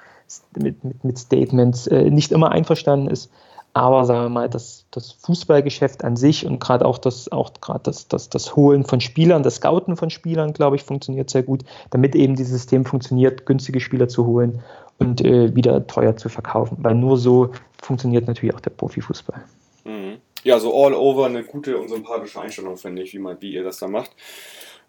mit, 0.56 0.84
mit, 0.84 1.04
mit 1.04 1.18
Statements 1.18 1.86
äh, 1.86 2.10
nicht 2.10 2.32
immer 2.32 2.50
einverstanden 2.50 3.08
ist. 3.08 3.30
Aber 3.74 4.04
sagen 4.04 4.24
wir 4.24 4.28
mal, 4.28 4.50
das, 4.50 4.84
das 4.90 5.12
Fußballgeschäft 5.12 6.04
an 6.04 6.16
sich 6.16 6.44
und 6.44 6.60
gerade 6.60 6.84
auch 6.84 6.98
das, 6.98 7.32
auch 7.32 7.52
gerade 7.60 7.80
das, 7.84 8.06
das, 8.06 8.28
das 8.28 8.54
Holen 8.54 8.84
von 8.84 9.00
Spielern, 9.00 9.42
das 9.42 9.56
Scouten 9.56 9.96
von 9.96 10.10
Spielern, 10.10 10.52
glaube 10.52 10.76
ich, 10.76 10.82
funktioniert 10.82 11.30
sehr 11.30 11.42
gut, 11.42 11.64
damit 11.90 12.14
eben 12.14 12.36
dieses 12.36 12.52
System 12.52 12.84
funktioniert, 12.84 13.46
günstige 13.46 13.80
Spieler 13.80 14.08
zu 14.08 14.26
holen 14.26 14.62
und 14.98 15.24
äh, 15.24 15.54
wieder 15.56 15.86
teuer 15.86 16.16
zu 16.16 16.28
verkaufen. 16.28 16.76
Weil 16.80 16.94
nur 16.94 17.16
so 17.16 17.52
funktioniert 17.80 18.26
natürlich 18.26 18.54
auch 18.54 18.60
der 18.60 18.70
Profifußball. 18.70 19.42
Mhm. 19.84 20.18
Ja, 20.44 20.58
so 20.58 20.84
all 20.84 20.92
over 20.92 21.26
eine 21.26 21.42
gute 21.42 21.78
und 21.78 21.88
sympathische 21.88 22.40
Einstellung, 22.40 22.76
finde 22.76 23.02
ich, 23.02 23.14
wie, 23.14 23.18
man, 23.20 23.38
wie 23.40 23.54
ihr 23.54 23.64
das 23.64 23.78
da 23.78 23.88
macht. 23.88 24.10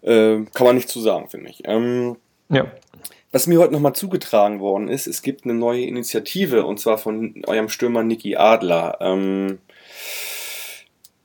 Äh, 0.02 0.44
kann 0.52 0.66
man 0.66 0.76
nicht 0.76 0.90
zu 0.90 1.00
sagen, 1.00 1.28
finde 1.28 1.48
ich. 1.50 1.62
Ähm, 1.64 2.16
ja. 2.50 2.66
Was 3.34 3.48
mir 3.48 3.58
heute 3.58 3.72
nochmal 3.72 3.96
zugetragen 3.96 4.60
worden 4.60 4.86
ist, 4.86 5.08
es 5.08 5.20
gibt 5.20 5.42
eine 5.42 5.54
neue 5.54 5.84
Initiative 5.86 6.64
und 6.64 6.78
zwar 6.78 6.98
von 6.98 7.42
eurem 7.48 7.68
Stürmer 7.68 8.04
Niki 8.04 8.36
Adler. 8.36 8.98
Ähm, 9.00 9.58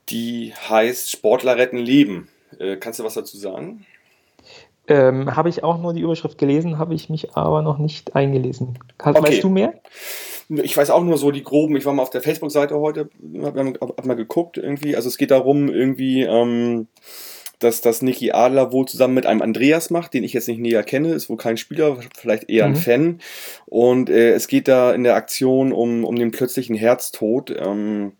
die 0.09 0.51
heißt 0.55 1.11
Sportler 1.11 1.57
retten 1.57 1.77
Leben. 1.77 2.27
Äh, 2.57 2.77
kannst 2.77 2.97
du 2.97 3.03
was 3.03 3.13
dazu 3.13 3.37
sagen? 3.37 3.85
Ähm, 4.87 5.35
habe 5.35 5.49
ich 5.49 5.63
auch 5.63 5.77
nur 5.77 5.93
die 5.93 6.01
Überschrift 6.01 6.39
gelesen, 6.39 6.79
habe 6.79 6.95
ich 6.95 7.11
mich 7.11 7.35
aber 7.35 7.61
noch 7.61 7.77
nicht 7.77 8.15
eingelesen. 8.15 8.79
Kannst, 8.97 9.19
okay. 9.19 9.33
Weißt 9.33 9.43
du 9.43 9.49
mehr? 9.49 9.75
Ich 10.49 10.75
weiß 10.75 10.89
auch 10.89 11.03
nur 11.03 11.19
so 11.19 11.29
die 11.29 11.43
groben, 11.43 11.75
ich 11.75 11.85
war 11.85 11.93
mal 11.93 12.01
auf 12.01 12.09
der 12.09 12.23
Facebook-Seite 12.23 12.79
heute, 12.79 13.11
habe 13.43 13.77
hab 13.79 14.05
mal 14.07 14.15
geguckt 14.15 14.57
irgendwie. 14.57 14.95
Also 14.95 15.09
es 15.09 15.17
geht 15.19 15.29
darum, 15.29 15.69
irgendwie. 15.69 16.23
Ähm, 16.23 16.87
dass 17.59 17.81
das 17.81 18.01
Niki 18.01 18.31
Adler 18.31 18.71
wohl 18.71 18.87
zusammen 18.87 19.13
mit 19.13 19.25
einem 19.25 19.41
Andreas 19.41 19.89
macht, 19.89 20.13
den 20.13 20.23
ich 20.23 20.33
jetzt 20.33 20.47
nicht 20.47 20.59
näher 20.59 20.83
kenne, 20.83 21.13
ist 21.13 21.29
wohl 21.29 21.37
kein 21.37 21.57
Spieler, 21.57 21.97
vielleicht 22.17 22.49
eher 22.49 22.65
ein 22.65 22.71
mhm. 22.71 22.75
Fan. 22.77 23.19
Und 23.65 24.09
äh, 24.09 24.31
es 24.31 24.47
geht 24.47 24.67
da 24.67 24.93
in 24.93 25.03
der 25.03 25.15
Aktion 25.15 25.73
um, 25.73 26.05
um 26.05 26.15
den 26.15 26.31
plötzlichen 26.31 26.75
Herztod. 26.75 27.53
Ähm, 27.57 28.13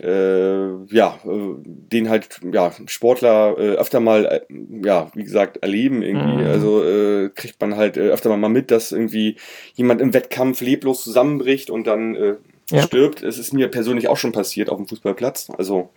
äh, 0.00 0.84
ja, 0.94 1.18
äh, 1.24 1.54
den 1.64 2.08
halt 2.08 2.40
ja, 2.52 2.72
Sportler 2.86 3.56
äh, 3.58 3.76
öfter 3.76 4.00
mal, 4.00 4.26
äh, 4.26 4.40
ja, 4.84 5.10
wie 5.14 5.24
gesagt, 5.24 5.58
erleben 5.58 6.02
irgendwie. 6.02 6.44
Mhm. 6.44 6.46
Also 6.46 6.84
äh, 6.84 7.30
kriegt 7.34 7.60
man 7.60 7.76
halt 7.76 7.96
äh, 7.96 8.08
öfter 8.08 8.34
mal 8.36 8.48
mit, 8.48 8.70
dass 8.70 8.92
irgendwie 8.92 9.36
jemand 9.74 10.00
im 10.00 10.14
Wettkampf 10.14 10.60
leblos 10.60 11.02
zusammenbricht 11.02 11.70
und 11.70 11.86
dann 11.86 12.14
äh, 12.14 12.36
ja. 12.70 12.82
stirbt. 12.82 13.22
Es 13.22 13.38
ist 13.38 13.52
mir 13.52 13.68
persönlich 13.68 14.08
auch 14.08 14.16
schon 14.16 14.32
passiert 14.32 14.70
auf 14.70 14.76
dem 14.76 14.86
Fußballplatz, 14.86 15.50
also 15.56 15.90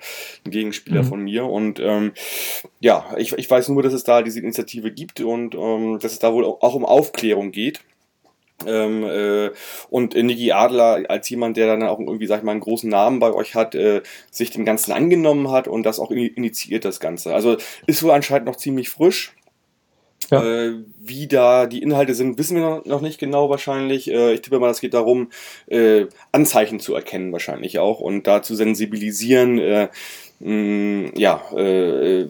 ein 0.46 0.52
Gegenspieler 0.52 1.04
mhm. 1.04 1.08
von 1.08 1.22
mir. 1.22 1.46
Und 1.46 1.80
ähm, 1.80 2.14
ja, 2.80 3.06
ich, 3.18 3.34
ich 3.34 3.50
weiß 3.50 3.70
nur, 3.70 3.84
dass 3.84 3.94
es 3.94 4.04
da 4.04 4.22
diese 4.22 4.40
Initiative 4.40 4.92
gibt 4.92 5.22
und 5.22 5.56
ähm, 5.56 6.00
dass 6.00 6.14
es 6.14 6.20
da 6.20 6.34
wohl 6.34 6.46
auch 6.46 6.76
um 6.76 6.86
Aufklärung 6.86 7.52
geht. 7.52 7.82
Ähm, 8.68 9.04
äh, 9.04 9.50
und 9.90 10.14
Niki 10.14 10.52
Adler 10.52 11.04
als 11.10 11.28
jemand, 11.30 11.58
der 11.58 11.68
dann 11.68 11.88
auch 11.88 12.00
irgendwie, 12.00 12.28
sag 12.28 12.40
ich 12.40 12.44
mal, 12.44 12.52
einen 12.52 12.62
großen 12.62 12.90
Namen 12.90 13.20
bei 13.20 13.34
euch 13.34 13.56
hat, 13.56 13.74
äh, 13.74 14.02
sich 14.30 14.52
dem 14.52 14.66
Ganzen 14.66 14.92
angenommen 14.92 15.50
hat 15.50 15.68
und 15.68 15.84
das 15.84 16.00
auch 16.00 16.12
initiiert, 16.12 16.86
das 16.86 17.00
Ganze. 17.00 17.34
Also 17.34 17.58
ist 17.88 18.04
wohl 18.04 18.12
anscheinend 18.12 18.46
noch 18.46 18.56
ziemlich 18.56 18.90
frisch. 18.90 19.34
Ja. 20.32 20.44
Äh, 20.44 20.74
wie 21.04 21.28
da 21.28 21.66
die 21.66 21.82
Inhalte 21.82 22.14
sind, 22.16 22.38
wissen 22.38 22.56
wir 22.58 22.82
noch 22.86 23.02
nicht 23.02 23.20
genau 23.20 23.50
wahrscheinlich. 23.50 24.10
Äh, 24.10 24.34
ich 24.34 24.42
tippe 24.42 24.60
mal, 24.60 24.70
es 24.70 24.82
geht 24.82 24.94
darum, 24.94 25.30
äh, 25.68 26.06
Anzeichen 26.32 26.80
zu 26.80 26.96
erkennen 26.96 27.32
wahrscheinlich 27.32 27.80
auch 27.80 28.00
und 28.00 28.28
da 28.28 28.42
zu 28.42 28.56
sensibilisieren. 28.56 29.60
Äh, 29.60 29.90
mh, 30.40 31.12
ja, 31.18 31.42
äh, 31.56 32.28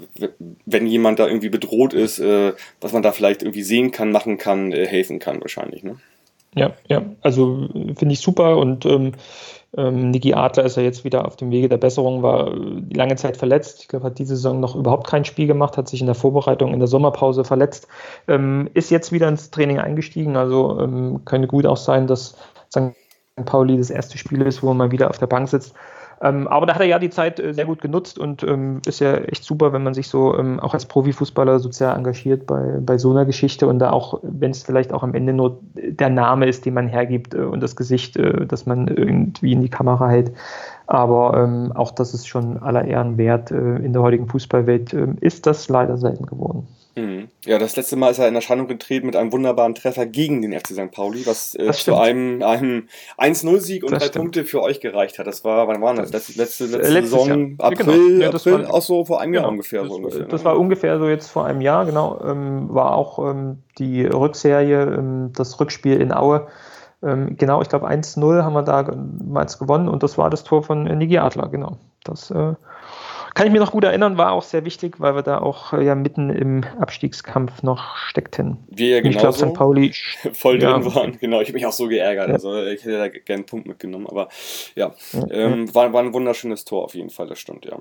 wenn 0.66 0.88
jemand 0.88 1.20
da 1.20 1.28
irgendwie 1.28 1.50
bedroht 1.50 1.94
ist, 1.94 2.20
äh, 2.20 2.54
was 2.82 2.92
man 2.92 3.04
da 3.04 3.12
vielleicht 3.12 3.44
irgendwie 3.44 3.64
sehen 3.64 3.92
kann, 3.92 4.12
machen 4.12 4.38
kann, 4.38 4.72
helfen 4.72 5.20
kann 5.20 5.42
wahrscheinlich. 5.42 5.84
Ne? 5.84 5.98
Ja, 6.54 6.74
ja, 6.88 7.04
also 7.22 7.70
finde 7.96 8.12
ich 8.12 8.20
super 8.20 8.58
und 8.58 8.86
ähm, 8.86 9.14
ähm, 9.78 10.12
Niki 10.12 10.34
Adler 10.34 10.66
ist 10.66 10.76
ja 10.76 10.84
jetzt 10.84 11.06
wieder 11.06 11.26
auf 11.26 11.38
dem 11.38 11.50
Wege 11.50 11.70
der 11.70 11.78
Besserung, 11.78 12.24
war 12.24 12.54
die 12.54 12.94
lange 12.96 13.16
Zeit 13.16 13.38
verletzt. 13.38 13.80
Ich 13.82 13.88
glaube, 13.88 14.08
hat 14.08 14.20
diese 14.20 14.36
Saison 14.36 14.60
noch 14.60 14.76
überhaupt 14.76 15.08
kein 15.08 15.24
Spiel 15.24 15.48
gemacht, 15.48 15.78
hat 15.78 15.88
sich 15.88 16.02
in 16.02 16.08
der 16.08 16.16
Vorbereitung 16.16 16.74
in 16.74 16.80
der 16.80 16.90
Sommerpause 16.90 17.46
verletzt, 17.46 17.88
ähm, 18.28 18.70
ist 18.74 18.92
jetzt 18.92 19.14
wieder 19.14 19.30
ins 19.30 19.50
Training 19.50 19.80
eingestiegen. 19.80 20.36
Also 20.36 20.78
ähm, 20.82 21.24
könnte 21.24 21.48
gut 21.48 21.66
auch 21.66 21.78
sein, 21.78 22.08
dass 22.08 22.36
St. 22.70 22.94
Pauli 23.46 23.78
das 23.78 23.90
erste 23.90 24.18
Spiel 24.18 24.42
ist, 24.42 24.62
wo 24.62 24.70
er 24.70 24.74
mal 24.74 24.92
wieder 24.92 25.10
auf 25.10 25.20
der 25.20 25.28
Bank 25.28 25.48
sitzt. 25.48 25.74
Ähm, 26.24 26.48
aber 26.48 26.68
da 26.68 26.76
hat 26.76 26.82
er 26.82 26.88
ja 26.88 27.00
die 27.00 27.10
Zeit 27.10 27.40
äh, 27.40 27.54
sehr 27.54 27.66
gut 27.66 27.82
genutzt 27.82 28.20
und 28.20 28.44
ähm, 28.44 28.82
ist 28.86 29.00
ja 29.00 29.16
echt 29.16 29.44
super, 29.44 29.74
wenn 29.74 29.82
man 29.82 29.96
sich 29.96 30.08
so 30.08 30.38
ähm, 30.38 30.60
auch 30.60 30.76
als 30.76 30.86
Profifußballer 30.86 31.60
sozial 31.60 31.98
engagiert 31.98 32.46
bei, 32.46 32.78
bei 32.80 33.00
so 33.00 33.10
einer 33.10 33.26
Geschichte 33.26 33.66
und 33.66 33.80
da 33.80 33.90
auch, 33.90 34.20
wenn 34.22 34.52
es 34.52 34.62
vielleicht 34.62 34.94
auch 34.94 35.02
am 35.02 35.16
Ende 35.16 35.34
nur 35.34 35.60
der 35.74 36.10
Name 36.10 36.46
ist, 36.46 36.66
den 36.66 36.76
man 36.76 36.88
hergibt 36.88 37.34
äh, 37.34 37.40
und 37.40 37.62
das 37.62 37.76
Gesicht, 37.76 38.18
äh, 38.18 38.46
das 38.46 38.68
man 38.68 38.88
irgendwie 38.88 39.54
in 39.54 39.62
die 39.62 39.70
Kamera 39.70 40.10
hält. 40.10 40.32
Aber 40.86 41.42
ähm, 41.42 41.72
auch 41.74 41.92
das 41.92 42.14
ist 42.14 42.28
schon 42.28 42.62
aller 42.62 42.86
Ehren 42.86 43.18
wert. 43.18 43.50
Äh, 43.50 43.78
in 43.78 43.94
der 43.94 44.04
heutigen 44.04 44.28
Fußballwelt 44.28 44.94
äh, 44.94 45.08
ist 45.22 45.48
das 45.48 45.70
leider 45.70 45.98
selten 45.98 46.28
geworden. 46.28 46.68
Mhm. 46.96 47.30
Ja, 47.46 47.58
das 47.58 47.76
letzte 47.76 47.96
Mal 47.96 48.12
ist 48.12 48.20
er 48.20 48.28
in 48.28 48.36
Erscheinung 48.36 48.68
getreten 48.68 49.06
mit 49.06 49.16
einem 49.16 49.32
wunderbaren 49.32 49.76
Treffer 49.76 50.06
gegen 50.06 50.42
den 50.42 50.52
FC 50.52 50.74
St. 50.74 50.92
Pauli, 50.92 51.26
was 51.26 51.56
äh, 51.56 51.72
zu 51.72 51.96
einem, 51.96 52.44
einem 52.44 52.90
1-0-Sieg 53.18 53.84
und 53.84 53.92
das 53.92 54.00
drei 54.00 54.08
stimmt. 54.08 54.24
Punkte 54.24 54.46
für 54.46 54.62
euch 54.62 54.82
gereicht 54.82 55.18
hat. 55.18 55.28
Das 55.28 55.46
war, 55.46 55.68
wann 55.68 55.82
war 55.82 55.94
das? 55.94 56.12
Letzte, 56.12 56.34
letzte, 56.38 56.66
letzte 56.66 57.02
Saison, 57.04 57.58
Jahr. 57.58 57.72
April, 57.72 58.20
genau. 58.20 58.24
ja, 58.24 58.30
April, 58.30 58.64
war, 58.64 58.74
auch 58.74 58.82
so 58.82 59.06
vor 59.06 59.22
einem 59.22 59.34
Jahr 59.34 59.44
genau. 59.44 59.54
ungefähr. 59.54 59.82
Das, 59.82 59.90
so 59.90 59.96
ungefähr, 59.96 60.26
das 60.26 60.42
ne? 60.42 60.46
war 60.46 60.60
ungefähr 60.60 61.00
so 61.00 61.08
jetzt 61.08 61.30
vor 61.30 61.46
einem 61.46 61.62
Jahr, 61.62 61.86
genau. 61.86 62.20
Ähm, 62.26 62.74
war 62.74 62.96
auch 62.96 63.20
ähm, 63.20 63.60
die 63.78 64.06
Rückserie, 64.06 64.84
ähm, 64.84 65.32
das 65.34 65.60
Rückspiel 65.60 66.02
in 66.02 66.12
Aue. 66.12 66.48
Ähm, 67.04 67.38
genau, 67.38 67.62
ich 67.62 67.70
glaube 67.70 67.90
1-0 67.90 68.44
haben 68.44 68.54
wir 68.54 68.64
damals 68.64 69.58
gewonnen 69.58 69.88
und 69.88 70.04
das 70.04 70.18
war 70.18 70.30
das 70.30 70.44
Tor 70.44 70.64
von 70.64 70.84
Niki 70.84 71.18
Adler, 71.18 71.48
genau. 71.48 71.78
Das 72.04 72.32
äh, 72.32 72.54
kann 73.34 73.48
ich 73.48 73.54
mir 73.54 73.60
noch 73.60 73.72
gut 73.72 73.84
erinnern, 73.84 74.18
war 74.18 74.32
auch 74.32 74.44
sehr 74.44 74.66
wichtig, 74.66 75.00
weil 75.00 75.16
wir 75.16 75.22
da 75.22 75.40
auch 75.40 75.74
äh, 75.74 75.86
ja 75.86 75.96
mitten 75.96 76.30
im 76.30 76.64
Abstiegskampf 76.80 77.64
noch 77.64 77.96
steckten. 77.96 78.58
Wir 78.68 78.88
ja 78.96 79.02
genauso. 79.02 79.10
Ich 79.10 79.22
glaube, 79.22 79.52
St. 79.52 79.58
Pauli 79.58 79.94
voll 80.34 80.62
ja. 80.62 80.74
drin 80.74 80.94
waren. 80.94 81.18
Genau, 81.20 81.42
ich 81.42 81.48
habe 81.48 81.54
mich 81.54 81.66
auch 81.66 81.72
so 81.72 81.88
geärgert. 81.88 82.28
Ja. 82.28 82.34
Also 82.34 82.64
ich 82.64 82.84
hätte 82.84 82.98
da 82.98 83.08
gerne 83.08 83.24
einen 83.30 83.46
Punkt 83.46 83.68
mitgenommen, 83.68 84.08
aber 84.08 84.30
ja, 84.76 84.94
ja, 85.14 85.28
ähm, 85.32 85.74
war, 85.74 85.92
war 85.94 86.02
ein 86.02 86.14
wunderschönes 86.14 86.66
Tor 86.66 86.84
auf 86.84 86.96
jeden 86.96 87.10
Fall, 87.10 87.28
das 87.28 87.40
stimmt, 87.40 87.66
ja. 87.66 87.80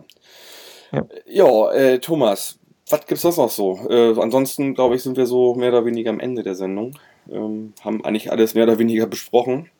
Ja, 0.92 1.06
ja 1.26 1.72
äh, 1.72 1.98
Thomas, 1.98 2.58
was 2.88 3.00
gibt 3.00 3.12
es 3.12 3.22
sonst 3.22 3.36
noch 3.38 3.50
so? 3.50 3.88
Äh, 3.88 4.20
ansonsten, 4.20 4.74
glaube 4.74 4.96
ich, 4.96 5.02
sind 5.02 5.16
wir 5.16 5.26
so 5.26 5.54
mehr 5.54 5.70
oder 5.70 5.84
weniger 5.84 6.10
am 6.10 6.20
Ende 6.20 6.42
der 6.42 6.54
Sendung. 6.54 6.98
Ähm, 7.30 7.74
haben 7.82 8.04
eigentlich 8.04 8.32
alles 8.32 8.54
mehr 8.54 8.64
oder 8.64 8.78
weniger 8.78 9.06
besprochen. 9.06 9.70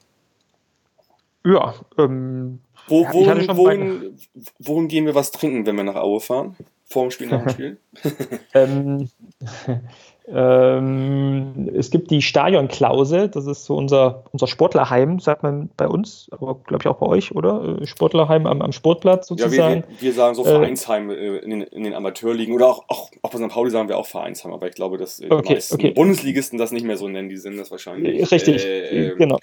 Ja, 1.44 1.74
ähm, 1.98 2.61
wo, 2.90 3.07
wohin, 3.12 3.57
wohin, 3.57 4.18
wohin, 4.59 4.88
gehen 4.88 5.07
wir 5.07 5.14
was 5.14 5.31
trinken, 5.31 5.64
wenn 5.66 5.76
wir 5.76 5.85
nach 5.85 5.94
Aue 5.94 6.20
fahren? 6.20 6.57
Vor 6.85 7.05
dem 7.05 7.11
Spiel, 7.12 7.29
nach 7.29 7.44
dem 7.44 7.50
Spiel? 7.50 7.79
ähm, 8.53 9.09
ähm, 10.29 11.70
es 11.74 11.90
gibt 11.90 12.11
die 12.11 12.20
Stadionklause, 12.20 13.29
das 13.29 13.46
ist 13.46 13.64
so 13.64 13.76
unser, 13.76 14.24
unser 14.33 14.48
Sportlerheim, 14.48 15.20
sagt 15.20 15.44
man 15.44 15.70
bei 15.76 15.87
uns, 15.87 16.29
aber 16.33 16.57
glaube 16.66 16.83
ich 16.83 16.88
auch 16.88 16.98
bei 16.98 17.07
euch, 17.07 17.35
oder? 17.35 17.79
Äh, 17.81 17.87
Sportlerheim 17.87 18.46
am, 18.46 18.61
am 18.61 18.72
Sportplatz 18.72 19.29
sozusagen. 19.29 19.81
Ja, 19.83 19.88
wir, 19.88 20.00
wir 20.00 20.12
sagen 20.12 20.35
so 20.35 20.42
äh, 20.44 20.48
Vereinsheim 20.48 21.11
äh, 21.11 21.38
in, 21.38 21.50
den, 21.50 21.62
in 21.62 21.85
den 21.85 21.94
Amateurligen 21.94 22.55
oder 22.55 22.66
auch, 22.66 22.85
auch, 22.88 23.11
auch 23.22 23.31
bei 23.31 23.38
St. 23.38 23.48
Pauli 23.48 23.70
sagen 23.70 23.88
wir 23.88 23.96
auch 23.96 24.07
Vereinsheim, 24.07 24.53
aber 24.53 24.68
ich 24.68 24.74
glaube, 24.74 24.98
dass 24.98 25.20
äh, 25.20 25.29
okay, 25.31 25.42
die 25.46 25.55
meisten 25.55 25.74
okay. 25.76 25.90
Bundesligisten 25.92 26.59
das 26.59 26.72
nicht 26.72 26.85
mehr 26.85 26.96
so 26.96 27.09
nennen, 27.09 27.29
die 27.29 27.37
sind 27.37 27.57
das 27.57 27.70
wahrscheinlich. 27.70 28.31
Richtig, 28.33 28.66
äh, 28.66 29.14
genau 29.16 29.38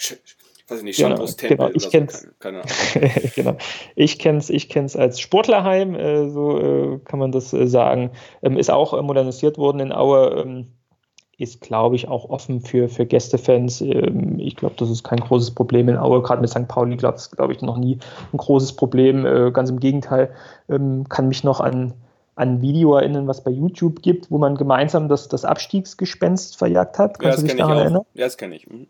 weiß 0.67 0.79
ich 0.79 0.83
nicht, 0.83 0.97
genau, 0.97 1.25
genau. 1.37 1.69
Ich 1.73 1.89
kenn's, 1.89 2.21
so, 2.21 2.27
keine, 2.39 2.61
keine 2.93 3.09
genau. 3.35 3.57
Ich 3.95 4.19
kenne 4.19 4.39
es 4.39 4.49
ich 4.49 4.69
kenn's 4.69 4.95
als 4.95 5.19
Sportlerheim, 5.19 5.95
äh, 5.95 6.29
so 6.29 6.59
äh, 6.59 6.99
kann 7.05 7.19
man 7.19 7.31
das 7.31 7.53
äh, 7.53 7.67
sagen. 7.67 8.11
Ähm, 8.41 8.57
ist 8.57 8.69
auch 8.69 8.93
äh, 8.93 9.01
modernisiert 9.01 9.57
worden 9.57 9.79
in 9.79 9.91
Aue. 9.91 10.41
Ähm, 10.41 10.67
ist, 11.39 11.61
glaube 11.61 11.95
ich, 11.95 12.07
auch 12.07 12.31
offen 12.31 12.61
für, 12.61 12.89
für 12.89 13.05
Gästefans. 13.05 13.81
Ähm, 13.81 14.39
ich 14.39 14.55
glaube, 14.55 14.75
das 14.77 14.89
ist 14.89 15.03
kein 15.03 15.19
großes 15.19 15.51
Problem 15.51 15.87
in 15.87 15.97
Aue. 15.97 16.23
Gerade 16.23 16.41
mit 16.41 16.49
St. 16.49 16.67
Pauli 16.67 16.97
glaube 16.97 17.19
glaub 17.35 17.51
ich, 17.51 17.61
noch 17.61 17.77
nie 17.77 17.99
ein 18.33 18.37
großes 18.37 18.73
Problem. 18.73 19.25
Äh, 19.25 19.51
ganz 19.51 19.69
im 19.69 19.79
Gegenteil, 19.79 20.31
ähm, 20.67 21.07
kann 21.07 21.27
mich 21.27 21.43
noch 21.43 21.59
an 21.59 21.93
an 22.37 22.49
ein 22.49 22.61
Video 22.61 22.95
erinnern, 22.95 23.27
was 23.27 23.43
bei 23.43 23.49
YouTube 23.49 24.03
gibt, 24.03 24.29
wo 24.29 24.37
man 24.37 24.55
gemeinsam 24.55 25.09
das, 25.09 25.27
das 25.27 25.43
Abstiegsgespenst 25.43 26.55
verjagt 26.55 26.99
hat. 26.99 27.17
Kannst 27.17 27.39
ja, 27.39 27.41
du 27.41 27.47
dich 27.47 27.57
daran 27.57 27.77
erinnern? 27.79 28.03
Ja, 28.13 28.25
das 28.25 28.37
kenne 28.37 28.55
ich. 28.55 28.69
Mhm. 28.69 28.87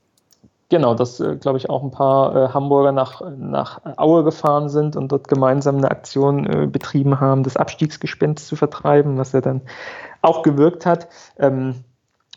Genau, 0.69 0.95
dass, 0.95 1.19
äh, 1.21 1.38
glaube 1.38 1.58
ich, 1.58 1.69
auch 1.69 1.82
ein 1.82 1.91
paar 1.91 2.36
äh, 2.36 2.49
Hamburger 2.49 2.91
nach, 2.91 3.21
nach 3.38 3.80
Aue 3.95 4.25
gefahren 4.25 4.67
sind 4.67 4.97
und 4.97 5.12
dort 5.12 5.30
gemeinsam 5.30 5.77
eine 5.77 5.89
Aktion 5.89 6.45
äh, 6.45 6.67
betrieben 6.67 7.21
haben, 7.21 7.43
das 7.43 7.56
Abstiegsgespenst 7.56 8.45
zu 8.45 8.58
vertreiben, 8.58 9.17
was 9.17 9.32
ja 9.32 9.39
dann 9.39 9.62
auch 10.21 10.43
gewirkt 10.43 10.86
hat. 10.86 11.08
Ähm, 11.39 11.75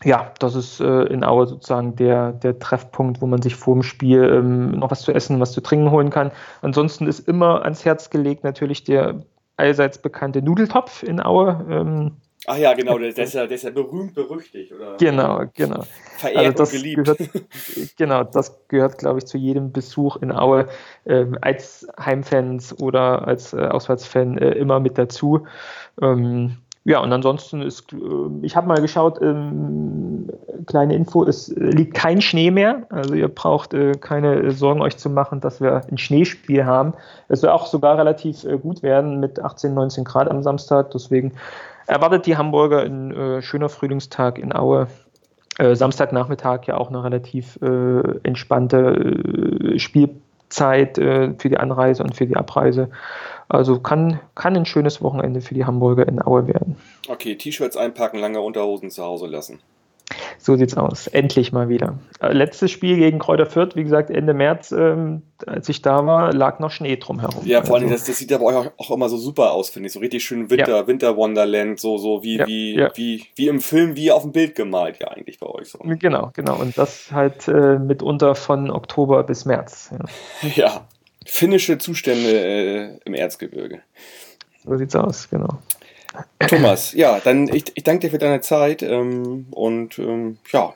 ja, 0.05 0.33
das 0.39 0.55
ist 0.55 0.81
äh, 0.81 1.03
in 1.05 1.25
Aue 1.25 1.47
sozusagen 1.49 1.97
der, 1.97 2.33
der 2.33 2.59
Treffpunkt, 2.59 3.21
wo 3.21 3.27
man 3.27 3.43
sich 3.43 3.57
vor 3.57 3.75
dem 3.75 3.83
Spiel 3.83 4.23
ähm, 4.23 4.71
noch 4.79 4.93
was 4.93 5.03
zu 5.03 5.13
essen, 5.13 5.41
was 5.41 5.53
zu 5.53 5.61
trinken 5.61 5.91
holen 5.91 6.11
kann. 6.11 6.31
Ansonsten 6.63 7.09
ist 7.09 7.29
immer 7.29 7.65
ans 7.65 7.85
Herz 7.85 8.11
gelegt 8.11 8.45
natürlich 8.45 8.85
der 8.85 9.23
allseits 9.57 9.99
bekannte 9.99 10.41
Nudeltopf 10.41 11.03
in 11.03 11.21
Aue. 11.21 11.67
Ähm, 11.69 12.13
Ach 12.51 12.57
ja, 12.57 12.75
genau, 12.75 12.99
der, 12.99 13.13
der, 13.13 13.25
ist, 13.25 13.35
ja, 13.35 13.47
der 13.47 13.55
ist 13.55 13.63
ja 13.63 13.71
berühmt 13.71 14.13
berüchtigt, 14.13 14.73
oder? 14.73 14.97
Genau, 14.97 15.45
genau. 15.55 15.85
Verehrt 16.17 16.59
also 16.59 16.65
und 16.65 16.83
geliebt. 16.83 17.05
Gehört, 17.05 17.21
genau, 17.97 18.25
das 18.25 18.67
gehört, 18.67 18.99
glaube 18.99 19.21
ich, 19.21 19.27
zu 19.27 19.39
jedem 19.39 19.71
Besuch 19.71 20.17
in 20.17 20.33
Aue 20.33 20.67
äh, 21.05 21.27
als 21.43 21.87
Heimfans 21.97 22.77
oder 22.81 23.29
als 23.29 23.53
äh, 23.53 23.59
Auswärtsfan 23.59 24.37
äh, 24.39 24.51
immer 24.51 24.81
mit 24.81 24.99
dazu. 24.99 25.47
Ähm, 26.03 26.57
ja, 26.85 26.99
und 26.99 27.13
ansonsten 27.13 27.63
ist, 27.63 27.93
äh, 27.93 27.97
ich 28.43 28.57
habe 28.57 28.67
mal 28.67 28.81
geschaut, 28.81 29.23
ähm, 29.23 30.29
kleine 30.67 30.97
Info, 30.97 31.25
es 31.25 31.55
liegt 31.57 31.95
kein 31.95 32.21
Schnee 32.21 32.51
mehr. 32.51 32.83
Also 32.89 33.15
ihr 33.15 33.29
braucht 33.29 33.75
äh, 33.75 33.93
keine 33.93 34.51
Sorgen 34.51 34.81
euch 34.81 34.97
zu 34.97 35.09
machen, 35.09 35.41
dass 35.41 35.61
wir 35.61 35.83
ein 35.89 35.99
Schneespiel 35.99 36.65
haben. 36.65 36.95
Es 37.29 37.43
soll 37.43 37.51
auch 37.51 37.67
sogar 37.67 37.97
relativ 37.97 38.45
äh, 38.45 38.59
gut 38.59 38.83
werden 38.83 39.21
mit 39.21 39.39
18, 39.39 39.73
19 39.73 40.05
Grad 40.05 40.29
am 40.29 40.43
Samstag. 40.43 40.91
Deswegen 40.91 41.33
erwartet 41.91 42.27
die 42.27 42.37
Hamburger 42.37 42.83
ein 42.83 43.11
äh, 43.11 43.43
schöner 43.43 43.69
Frühlingstag 43.69 44.39
in 44.39 44.55
Aue. 44.55 44.87
Äh, 45.59 45.75
Samstagnachmittag 45.75 46.67
ja 46.67 46.77
auch 46.77 46.89
eine 46.89 47.03
relativ 47.03 47.59
äh, 47.61 48.19
entspannte 48.23 49.75
äh, 49.75 49.79
Spielzeit 49.79 50.99
äh, 50.99 51.35
für 51.37 51.49
die 51.49 51.59
Anreise 51.59 52.03
und 52.03 52.15
für 52.15 52.27
die 52.27 52.37
Abreise. 52.37 52.91
Also 53.49 53.81
kann, 53.81 54.21
kann 54.37 54.57
ein 54.57 54.67
schönes 54.67 55.03
Wochenende 55.03 55.41
für 55.41 55.55
die 55.55 55.65
Hamburger 55.65 56.07
in 56.07 56.23
Aue 56.23 56.47
werden. 56.47 56.77
Okay, 57.09 57.35
T-Shirts 57.35 57.77
einpacken, 57.77 58.21
lange 58.21 58.41
Unterhosen 58.41 58.91
zu 58.91 59.03
Hause 59.03 59.27
lassen. 59.27 59.61
So 60.43 60.57
sieht's 60.57 60.75
aus. 60.75 61.07
Endlich 61.07 61.53
mal 61.53 61.69
wieder. 61.69 61.99
Äh, 62.19 62.33
letztes 62.33 62.71
Spiel 62.71 62.97
gegen 62.97 63.19
Kräuter 63.19 63.45
Fürth, 63.45 63.77
wie 63.77 63.83
gesagt, 63.83 64.09
Ende 64.09 64.33
März, 64.33 64.73
ähm, 64.73 65.21
als 65.47 65.69
ich 65.69 65.83
da 65.83 66.07
war, 66.07 66.33
lag 66.33 66.61
noch 66.61 66.71
Schnee 66.71 66.97
drumherum. 66.97 67.47
Ja, 67.47 67.63
vor 67.63 67.77
allem, 67.77 67.85
also, 67.85 67.97
das, 67.97 68.05
das 68.05 68.19
sieht 68.19 68.33
aber 68.33 68.47
auch, 68.47 68.67
auch, 68.79 68.91
immer 68.91 69.11
so 69.11 69.19
super 69.19 69.53
aus, 69.53 69.69
finde 69.69 69.89
ich. 69.89 69.93
So 69.93 70.01
richtig 70.01 70.25
schön 70.25 70.49
Winter, 70.49 70.79
ja. 70.79 70.87
Winter 70.87 71.17
Wonderland, 71.19 71.79
so, 71.79 71.99
so 71.99 72.23
wie, 72.23 72.39
ja, 72.39 72.47
wie, 72.47 72.75
ja. 72.75 72.91
wie, 72.95 73.27
wie 73.37 73.49
im 73.49 73.61
Film, 73.61 73.97
wie 73.97 74.11
auf 74.11 74.23
dem 74.23 74.33
Bild 74.33 74.55
gemalt, 74.55 74.97
ja, 75.01 75.09
eigentlich 75.09 75.39
bei 75.39 75.47
euch. 75.47 75.69
So. 75.69 75.79
Genau, 75.83 76.31
genau. 76.33 76.59
Und 76.59 76.79
das 76.79 77.13
halt 77.13 77.47
äh, 77.47 77.79
mitunter 77.79 78.35
von 78.35 78.71
Oktober 78.71 79.23
bis 79.25 79.45
März. 79.45 79.91
Ja, 80.55 80.87
finnische 81.27 81.77
Zustände 81.77 82.31
äh, 82.31 82.99
im 83.05 83.13
Erzgebirge. 83.13 83.83
So 84.65 84.75
sieht's 84.77 84.97
aus, 84.97 85.29
genau. 85.29 85.59
Thomas, 86.49 86.93
ja, 86.93 87.21
dann 87.21 87.49
ich, 87.49 87.65
ich 87.75 87.85
danke 87.85 88.07
dir 88.07 88.11
für 88.11 88.19
deine 88.19 88.41
Zeit 88.41 88.83
ähm, 88.83 89.47
und 89.51 89.99
ähm, 89.99 90.39
ja, 90.53 90.75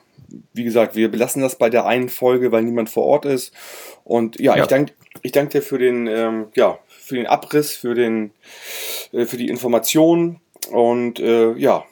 wie 0.53 0.65
gesagt, 0.65 0.95
wir 0.97 1.11
belassen 1.11 1.43
das 1.43 1.57
bei 1.57 1.71
der 1.71 1.87
einen 1.87 2.09
Folge, 2.09 2.53
weil 2.53 2.63
niemand 2.63 2.91
vor 2.91 3.05
Ort 3.05 3.25
ist. 3.25 3.53
Und 4.05 4.39
ja, 4.41 4.57
ja. 4.57 4.63
ich 4.63 4.69
danke 4.69 4.93
ich 5.23 5.33
dank 5.33 5.51
dir 5.51 5.63
für 5.63 5.79
den, 5.79 6.07
ähm, 6.07 6.47
ja, 6.55 6.79
für 6.89 7.17
den 7.17 7.27
Abriss, 7.27 7.73
für, 7.73 7.95
den, 7.95 8.31
äh, 9.13 9.25
für 9.25 9.37
die 9.37 9.49
Information 9.49 10.41
und 10.71 11.19
äh, 11.19 11.53
ja, 11.53 11.85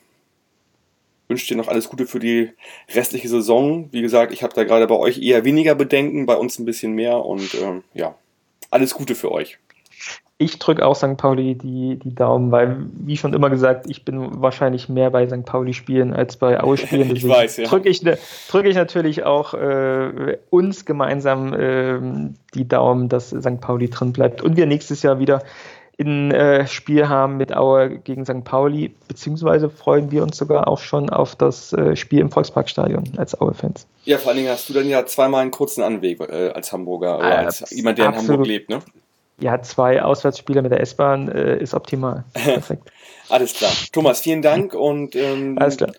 wünsche 1.28 1.46
dir 1.48 1.56
noch 1.56 1.68
alles 1.68 1.88
Gute 1.88 2.06
für 2.06 2.18
die 2.18 2.50
restliche 2.94 3.28
Saison. 3.28 3.88
Wie 3.90 4.02
gesagt, 4.02 4.32
ich 4.32 4.42
habe 4.42 4.54
da 4.54 4.64
gerade 4.64 4.86
bei 4.86 4.96
euch 4.96 5.18
eher 5.18 5.44
weniger 5.44 5.74
Bedenken, 5.74 6.26
bei 6.26 6.36
uns 6.36 6.58
ein 6.58 6.66
bisschen 6.66 6.92
mehr 6.92 7.24
und 7.24 7.54
ähm, 7.54 7.84
ja, 7.94 8.16
alles 8.70 8.94
Gute 8.94 9.14
für 9.14 9.32
euch 9.32 9.58
ich 10.42 10.58
drücke 10.58 10.84
auch 10.84 10.96
St. 10.96 11.16
Pauli 11.16 11.54
die, 11.54 11.98
die 11.98 12.14
Daumen, 12.14 12.50
weil, 12.50 12.76
wie 12.94 13.16
schon 13.16 13.32
immer 13.32 13.50
gesagt, 13.50 13.86
ich 13.88 14.04
bin 14.04 14.42
wahrscheinlich 14.42 14.88
mehr 14.88 15.10
bei 15.10 15.26
St. 15.26 15.44
Pauli 15.44 15.72
spielen 15.72 16.12
als 16.12 16.36
bei 16.36 16.62
Aue 16.62 16.76
spielen. 16.78 17.14
ich 17.14 17.26
weiß, 17.26 17.58
ja. 17.58 17.68
Drücke 17.68 17.88
ich, 17.88 18.00
drück 18.00 18.66
ich 18.66 18.76
natürlich 18.76 19.24
auch 19.24 19.54
äh, 19.54 20.38
uns 20.50 20.84
gemeinsam 20.84 21.54
äh, 21.54 22.00
die 22.54 22.66
Daumen, 22.66 23.08
dass 23.08 23.30
St. 23.30 23.60
Pauli 23.60 23.88
drin 23.88 24.12
bleibt 24.12 24.42
und 24.42 24.56
wir 24.56 24.66
nächstes 24.66 25.02
Jahr 25.02 25.18
wieder 25.18 25.42
ein 26.00 26.32
äh, 26.32 26.66
Spiel 26.66 27.08
haben 27.08 27.36
mit 27.36 27.54
Aue 27.54 27.98
gegen 27.98 28.24
St. 28.24 28.44
Pauli, 28.44 28.92
beziehungsweise 29.08 29.70
freuen 29.70 30.10
wir 30.10 30.22
uns 30.22 30.36
sogar 30.36 30.66
auch 30.66 30.78
schon 30.78 31.10
auf 31.10 31.36
das 31.36 31.72
äh, 31.74 31.94
Spiel 31.94 32.20
im 32.20 32.30
Volksparkstadion 32.30 33.04
als 33.18 33.40
Aue-Fans. 33.40 33.86
Ja, 34.04 34.18
vor 34.18 34.30
allen 34.30 34.38
Dingen 34.38 34.50
hast 34.50 34.68
du 34.68 34.72
dann 34.72 34.88
ja 34.88 35.06
zweimal 35.06 35.42
einen 35.42 35.50
kurzen 35.50 35.82
Anweg 35.82 36.20
äh, 36.20 36.50
als 36.54 36.72
Hamburger 36.72 37.18
oder 37.18 37.38
als 37.38 37.70
jemand, 37.70 37.98
der 37.98 38.08
Absolut. 38.08 38.24
in 38.24 38.32
Hamburg 38.32 38.46
lebt, 38.46 38.70
ne? 38.70 38.78
Ja, 39.42 39.60
zwei 39.62 40.02
Auswärtsspiele 40.02 40.62
mit 40.62 40.72
der 40.72 40.80
S-Bahn 40.80 41.28
äh, 41.28 41.58
ist 41.58 41.74
optimal. 41.74 42.24
Perfekt. 42.32 42.90
Alles 43.28 43.54
klar. 43.54 43.72
Thomas, 43.92 44.20
vielen 44.20 44.42
Dank 44.42 44.74
und 44.74 45.16
ähm, 45.16 45.58
Alles 45.58 45.76
klar. 45.76 45.92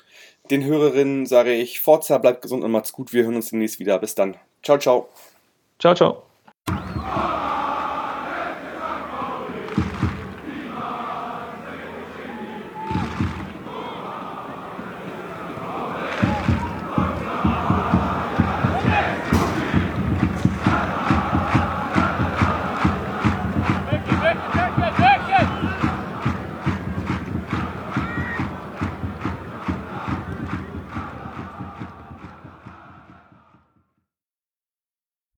den 0.49 0.63
Hörerinnen 0.63 1.25
sage 1.25 1.53
ich, 1.53 1.79
Forza, 1.79 2.17
bleibt 2.17 2.41
gesund 2.41 2.63
und 2.63 2.71
macht's 2.71 2.91
gut. 2.91 3.13
Wir 3.13 3.23
hören 3.23 3.35
uns 3.35 3.49
demnächst 3.49 3.79
wieder. 3.79 3.99
Bis 3.99 4.15
dann. 4.15 4.35
Ciao, 4.63 4.77
ciao. 4.77 5.09
Ciao, 5.79 5.93
ciao. 5.93 6.32